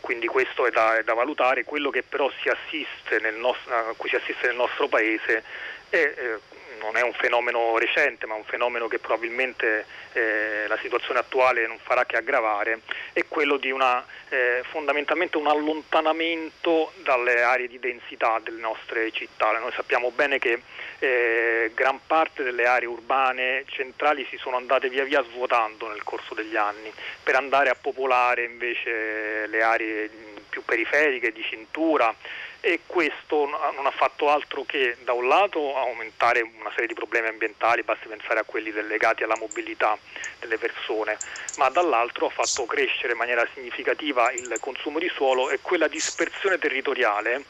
quindi 0.00 0.26
questo 0.26 0.66
è 0.66 0.70
da, 0.70 0.96
è 0.98 1.02
da, 1.02 1.14
valutare. 1.14 1.64
Quello 1.64 1.90
che 1.90 2.02
però 2.02 2.30
si 2.40 2.48
assiste 2.48 3.18
nel 3.20 3.34
nostro, 3.34 3.74
a 3.74 3.94
cui 3.96 4.08
si 4.08 4.16
assiste 4.16 4.46
nel 4.46 4.56
nostro 4.56 4.88
paese 4.88 5.42
è, 5.88 5.96
eh, 5.96 6.38
non 6.80 6.96
è 6.96 7.02
un 7.02 7.12
fenomeno 7.12 7.76
recente, 7.78 8.26
ma 8.26 8.34
un 8.34 8.44
fenomeno 8.44 8.88
che 8.88 8.98
probabilmente 8.98 9.84
eh, 10.12 10.66
la 10.66 10.78
situazione 10.78 11.20
attuale 11.20 11.66
non 11.66 11.78
farà 11.82 12.04
che 12.04 12.16
aggravare, 12.16 12.80
è 13.12 13.24
quello 13.28 13.56
di 13.56 13.70
una, 13.70 14.04
eh, 14.28 14.62
fondamentalmente 14.70 15.36
un 15.36 15.46
allontanamento 15.46 16.92
dalle 17.02 17.42
aree 17.42 17.68
di 17.68 17.78
densità 17.78 18.40
delle 18.42 18.60
nostre 18.60 19.10
città. 19.12 19.56
Noi 19.58 19.72
sappiamo 19.72 20.10
bene 20.10 20.38
che 20.38 20.62
eh, 20.98 21.70
gran 21.74 22.00
parte 22.06 22.42
delle 22.42 22.66
aree 22.66 22.88
urbane 22.88 23.64
centrali 23.68 24.26
si 24.30 24.36
sono 24.36 24.56
andate 24.56 24.88
via 24.88 25.04
via 25.04 25.22
svuotando 25.22 25.88
nel 25.88 26.02
corso 26.02 26.34
degli 26.34 26.56
anni 26.56 26.92
per 27.22 27.36
andare 27.36 27.70
a 27.70 27.76
popolare 27.80 28.44
invece 28.44 29.46
le 29.46 29.62
aree 29.62 30.10
più 30.48 30.64
periferiche 30.64 31.32
di 31.32 31.42
cintura 31.42 32.14
e 32.60 32.80
questo 32.86 33.46
non 33.46 33.86
ha 33.86 33.90
fatto 33.90 34.28
altro 34.28 34.64
che 34.64 34.96
da 35.04 35.12
un 35.12 35.28
lato 35.28 35.76
aumentare 35.76 36.40
una 36.40 36.70
serie 36.70 36.88
di 36.88 36.94
problemi 36.94 37.28
ambientali, 37.28 37.82
basti 37.82 38.08
pensare 38.08 38.40
a 38.40 38.44
quelli 38.44 38.72
legati 38.72 39.22
alla 39.22 39.36
mobilità 39.36 39.96
delle 40.40 40.58
persone, 40.58 41.16
ma 41.56 41.68
dall'altro 41.68 42.26
ha 42.26 42.30
fatto 42.30 42.66
crescere 42.66 43.12
in 43.12 43.18
maniera 43.18 43.46
significativa 43.54 44.32
il 44.32 44.56
consumo 44.60 44.98
di 44.98 45.08
suolo 45.08 45.50
e 45.50 45.60
quella 45.60 45.88
dispersione 45.88 46.58
territoriale 46.58 47.44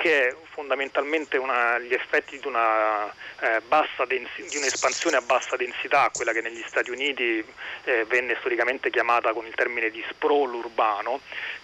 che 0.00 0.28
è 0.28 0.36
fondamentalmente 0.52 1.36
una, 1.36 1.78
gli 1.78 1.92
effetti 1.92 2.38
di, 2.38 2.46
una, 2.46 3.06
eh, 3.40 3.60
densi, 4.06 4.46
di, 4.48 4.56
un'espansione 4.56 5.16
a 5.16 5.20
bassa 5.20 5.56
densità, 5.56 6.08
quella 6.10 6.32
che 6.32 6.40
negli 6.40 6.64
Stati 6.66 6.90
Uniti 6.90 7.44
eh, 7.84 8.04
venne 8.06 8.34
storicamente 8.38 8.88
chiamata 8.88 9.34
con 9.34 9.44
il 9.44 9.54
termine 9.54 9.90
di 9.90 10.02
sprawl 10.08 10.54
urbano, 10.54 11.20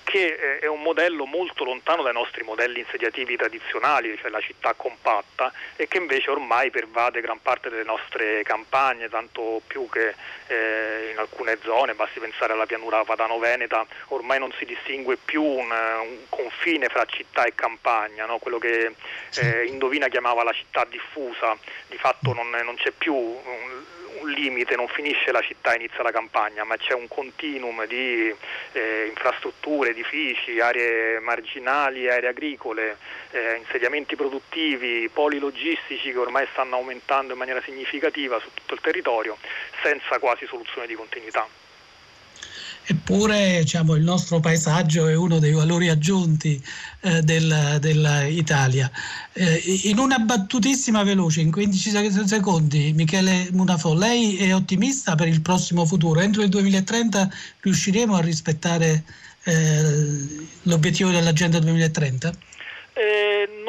che 0.06 0.24
eh, 0.24 0.58
è 0.60 0.66
un 0.66 0.82
modello 0.82 1.26
molto 1.26 1.64
lontano 1.64 2.04
dai 2.04 2.12
nostri 2.12 2.44
modelli 2.44 2.78
insediativi 2.78 3.36
tradizionali, 3.36 4.16
cioè 4.16 4.30
la 4.30 4.40
città 4.40 4.72
compatta, 4.74 5.52
e 5.74 5.88
che 5.88 5.98
invece 5.98 6.30
ormai 6.30 6.70
pervade 6.70 7.20
gran 7.20 7.42
parte 7.42 7.70
delle 7.70 7.82
nostre 7.82 8.44
campagne, 8.44 9.08
tanto 9.08 9.60
più 9.66 9.88
che 9.88 10.14
eh, 10.46 11.10
in 11.10 11.18
alcune 11.18 11.58
zone, 11.60 11.94
basti 11.94 12.20
pensare 12.20 12.52
alla 12.52 12.66
pianura 12.66 13.02
padano-veneta, 13.02 13.84
ormai 14.08 14.38
non 14.38 14.52
si 14.56 14.64
distingue 14.64 15.16
più 15.16 15.42
un, 15.42 15.70
un 15.72 16.18
confine 16.28 16.86
fra 16.88 17.04
città 17.06 17.44
e 17.44 17.56
campagna, 17.56 18.26
no? 18.26 18.38
quello 18.38 18.58
che 18.58 18.94
eh, 19.34 19.64
Indovina 19.64 20.06
chiamava 20.06 20.44
la 20.44 20.52
città 20.52 20.86
diffusa, 20.88 21.58
di 21.88 21.98
fatto 21.98 22.32
non, 22.32 22.48
non 22.48 22.76
c'è 22.76 22.92
più 22.92 23.12
un, 23.12 23.84
un 24.20 24.30
limite, 24.30 24.76
non 24.76 24.88
finisce 24.88 25.32
la 25.32 25.40
città, 25.40 25.74
inizia 25.74 26.02
la 26.02 26.10
campagna, 26.10 26.64
ma 26.64 26.76
c'è 26.76 26.94
un 26.94 27.08
continuum 27.08 27.86
di 27.86 28.34
eh, 28.72 29.06
infrastrutture, 29.08 29.90
edifici, 29.90 30.60
aree 30.60 31.20
marginali, 31.20 32.08
aree 32.08 32.28
agricole, 32.28 32.96
eh, 33.30 33.56
insediamenti 33.56 34.16
produttivi, 34.16 35.08
poli 35.12 35.38
logistici 35.38 36.12
che 36.12 36.18
ormai 36.18 36.46
stanno 36.52 36.76
aumentando 36.76 37.32
in 37.32 37.38
maniera 37.38 37.62
significativa 37.62 38.38
su 38.40 38.48
tutto 38.52 38.74
il 38.74 38.80
territorio, 38.80 39.36
senza 39.82 40.18
quasi 40.18 40.46
soluzione 40.46 40.86
di 40.86 40.94
continuità. 40.94 41.65
Eppure 42.88 43.58
diciamo, 43.62 43.96
il 43.96 44.04
nostro 44.04 44.38
paesaggio 44.38 45.08
è 45.08 45.14
uno 45.16 45.40
dei 45.40 45.50
valori 45.50 45.88
aggiunti 45.88 46.62
eh, 47.00 47.20
del, 47.20 47.78
dell'Italia. 47.80 48.88
Eh, 49.32 49.62
in 49.84 49.98
una 49.98 50.18
battutissima 50.18 51.02
veloce, 51.02 51.40
in 51.40 51.50
15 51.50 52.26
secondi, 52.26 52.92
Michele 52.92 53.48
Munafò, 53.50 53.92
lei 53.92 54.36
è 54.36 54.54
ottimista 54.54 55.16
per 55.16 55.26
il 55.26 55.40
prossimo 55.40 55.84
futuro? 55.84 56.20
Entro 56.20 56.42
il 56.42 56.48
2030 56.48 57.28
riusciremo 57.62 58.14
a 58.14 58.20
rispettare 58.20 59.02
eh, 59.42 60.46
l'obiettivo 60.62 61.10
dell'Agenda 61.10 61.58
2030? 61.58 62.32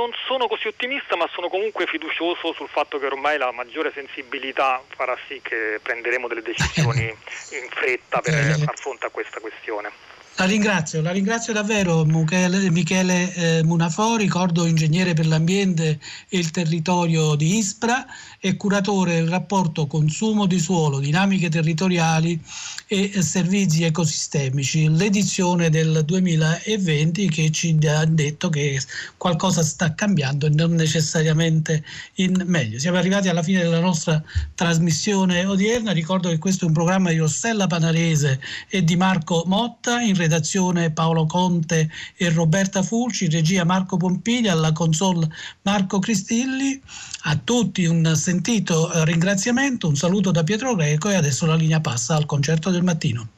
Non 0.07 0.15
sono 0.25 0.47
così 0.47 0.67
ottimista, 0.67 1.17
ma 1.17 1.27
sono 1.33 1.49
comunque 1.49 1.85
fiducioso 1.85 2.53
sul 2.53 2.69
fatto 2.69 2.97
che 2.97 3.07
ormai 3.07 3.37
la 3.37 3.51
maggiore 3.51 3.91
sensibilità 3.93 4.81
farà 4.87 5.17
sì 5.27 5.41
che 5.43 5.81
prenderemo 5.83 6.29
delle 6.29 6.41
decisioni 6.41 7.03
in 7.11 7.67
fretta 7.71 8.21
per 8.21 8.33
eh. 8.33 8.53
far 8.53 8.77
fronte 8.79 9.07
a 9.07 9.09
questa 9.09 9.41
questione. 9.41 9.91
La 10.37 10.45
ringrazio, 10.45 11.01
la 11.01 11.11
ringrazio 11.11 11.51
davvero 11.51 12.05
Michele, 12.05 12.69
Michele 12.69 13.33
eh, 13.33 13.63
Munafò, 13.63 14.15
ricordo 14.15 14.65
ingegnere 14.65 15.13
per 15.13 15.25
l'ambiente 15.25 15.99
e 16.29 16.37
il 16.37 16.51
territorio 16.51 17.35
di 17.35 17.57
Ispra 17.57 18.05
e 18.39 18.55
curatore 18.55 19.15
del 19.15 19.29
rapporto 19.29 19.87
consumo 19.87 20.45
di 20.45 20.59
suolo, 20.59 20.99
dinamiche 20.99 21.49
territoriali 21.49 22.39
e 22.87 23.21
servizi 23.21 23.83
ecosistemici, 23.83 24.87
l'edizione 24.89 25.69
del 25.69 26.03
2020 26.05 27.29
che 27.29 27.51
ci 27.51 27.77
ha 27.87 28.05
detto 28.05 28.49
che 28.49 28.79
qualcosa 29.17 29.63
sta 29.63 29.93
cambiando 29.93 30.45
e 30.45 30.49
non 30.49 30.73
necessariamente 30.73 31.83
in 32.15 32.43
meglio. 32.45 32.79
Siamo 32.79 32.97
arrivati 32.97 33.27
alla 33.27 33.43
fine 33.43 33.61
della 33.61 33.79
nostra 33.79 34.21
trasmissione 34.55 35.43
odierna, 35.43 35.91
ricordo 35.91 36.29
che 36.29 36.37
questo 36.37 36.65
è 36.65 36.67
un 36.67 36.73
programma 36.73 37.09
di 37.09 37.17
Rossella 37.17 37.67
Panarese 37.67 38.39
e 38.69 38.83
di 38.83 38.95
Marco 38.95 39.43
Motta 39.47 39.99
in 39.99 40.15
redazione 40.15 40.91
Paolo 40.91 41.25
Conte 41.25 41.89
e 42.15 42.29
Roberta 42.29 42.83
Fulci, 42.83 43.29
regia 43.29 43.65
Marco 43.65 43.97
Pompiglia, 43.97 44.53
alla 44.53 44.71
console 44.71 45.27
Marco 45.63 45.99
Cristilli. 45.99 46.81
A 47.29 47.35
tutti 47.35 47.83
un 47.83 48.15
sentito 48.27 48.91
ringraziamento, 49.05 49.87
un 49.87 49.95
saluto 49.95 50.31
da 50.31 50.43
Pietro 50.43 50.75
Greco 50.75 51.07
e 51.07 51.15
adesso 51.15 51.45
la 51.45 51.55
linea 51.55 51.79
passa 51.79 52.17
al 52.17 52.25
concerto 52.25 52.69
del 52.69 52.83
mattino. 52.83 53.29